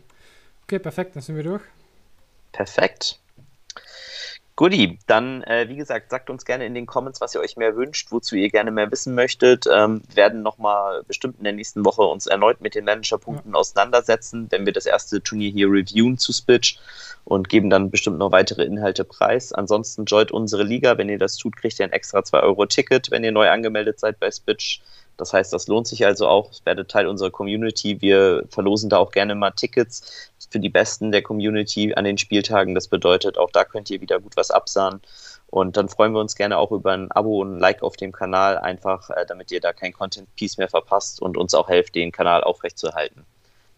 Okay, 0.64 0.80
perfekt, 0.80 1.16
dann 1.16 1.24
sind 1.24 1.36
wir 1.36 1.44
durch. 1.44 1.64
Perfekt. 2.52 3.18
Guti, 4.60 5.00
dann 5.08 5.42
äh, 5.44 5.70
wie 5.70 5.78
gesagt, 5.78 6.12
sagt 6.12 6.30
uns 6.30 6.44
gerne 6.44 6.66
in 6.66 6.74
den 6.74 6.86
Comments, 6.86 7.22
was 7.22 7.34
ihr 7.34 7.40
euch 7.40 7.56
mehr 7.56 7.78
wünscht, 7.78 8.12
wozu 8.12 8.36
ihr 8.36 8.50
gerne 8.50 8.72
mehr 8.72 8.92
wissen 8.92 9.16
möchtet. 9.16 9.68
Ähm, 9.74 10.02
werden 10.14 10.42
nochmal 10.42 11.02
bestimmt 11.08 11.38
in 11.38 11.46
der 11.46 11.54
nächsten 11.54 11.86
Woche 11.86 12.02
uns 12.02 12.28
erneut 12.28 12.60
mit 12.60 12.76
den 12.76 12.84
Managerpunkten 12.84 13.54
ja. 13.54 13.58
auseinandersetzen, 13.58 14.48
wenn 14.50 14.66
wir 14.66 14.74
das 14.74 14.86
erste 14.86 15.24
Turnier 15.24 15.50
hier 15.50 15.68
reviewen 15.68 16.18
zu 16.18 16.34
Spitch 16.34 16.78
und 17.24 17.48
geben 17.48 17.70
dann 17.70 17.90
bestimmt 17.90 18.18
noch 18.18 18.34
weitere 18.34 18.66
Inhalte 18.66 19.06
preis. 19.06 19.54
Ansonsten 19.54 20.04
joint 20.04 20.34
unsere 20.34 20.64
Liga. 20.64 20.98
Wenn 20.98 21.08
ihr 21.08 21.20
das 21.20 21.38
tut, 21.38 21.56
kriegt 21.56 21.80
ihr 21.80 21.86
ein 21.86 21.94
extra 21.94 22.22
2 22.26 22.42
Euro 22.42 22.66
Ticket, 22.66 23.12
wenn 23.12 23.24
ihr 23.24 23.32
neu 23.32 23.50
angemeldet 23.50 24.02
seid 24.02 24.20
bei 24.20 24.30
Spitch. 24.30 24.82
Das 25.16 25.32
heißt, 25.32 25.54
das 25.54 25.68
lohnt 25.68 25.88
sich 25.88 26.06
also 26.06 26.28
auch. 26.28 26.52
Werdet 26.66 26.92
Teil 26.92 27.08
unserer 27.08 27.32
Community. 27.32 28.02
Wir 28.02 28.44
verlosen 28.50 28.90
da 28.90 28.98
auch 28.98 29.12
gerne 29.12 29.36
mal 29.36 29.52
Tickets 29.52 30.32
für 30.50 30.60
die 30.60 30.70
Besten 30.70 31.12
der 31.12 31.22
Community 31.22 31.94
an 31.94 32.06
den 32.06 32.18
Spieltagen. 32.18 32.76
Das 32.76 32.88
bedeutet, 32.88 33.38
auch 33.38 33.52
da 33.52 33.64
könnt 33.64 33.90
ihr 33.90 34.02
wieder 34.02 34.20
gut 34.20 34.36
was 34.36 34.52
absahen. 34.52 35.02
Und 35.48 35.78
dann 35.78 35.90
freuen 35.90 36.14
wir 36.14 36.20
uns 36.20 36.36
gerne 36.36 36.58
auch 36.58 36.72
über 36.72 36.92
ein 36.92 37.12
Abo 37.12 37.42
und 37.42 37.56
ein 37.56 37.60
Like 37.60 37.82
auf 37.82 37.98
dem 37.98 38.12
Kanal, 38.12 38.58
einfach 38.60 39.10
äh, 39.10 39.26
damit 39.28 39.52
ihr 39.52 39.60
da 39.60 39.74
kein 39.74 39.94
Content-Piece 39.94 40.58
mehr 40.58 40.70
verpasst 40.70 41.22
und 41.22 41.38
uns 41.38 41.54
auch 41.56 41.70
helft, 41.70 41.96
den 41.96 42.12
Kanal 42.12 42.44
aufrechtzuerhalten. 42.44 43.26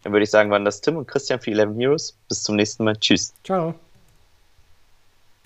Dann 0.02 0.12
würde 0.12 0.24
ich 0.24 0.30
sagen, 0.30 0.50
waren 0.50 0.64
das 0.64 0.80
Tim 0.80 0.96
und 0.96 1.06
Christian 1.06 1.40
für 1.40 1.52
11 1.52 1.76
Heroes. 1.76 2.18
Bis 2.28 2.42
zum 2.42 2.56
nächsten 2.56 2.84
Mal. 2.84 2.96
Tschüss. 2.96 3.32
Ciao. 3.44 3.74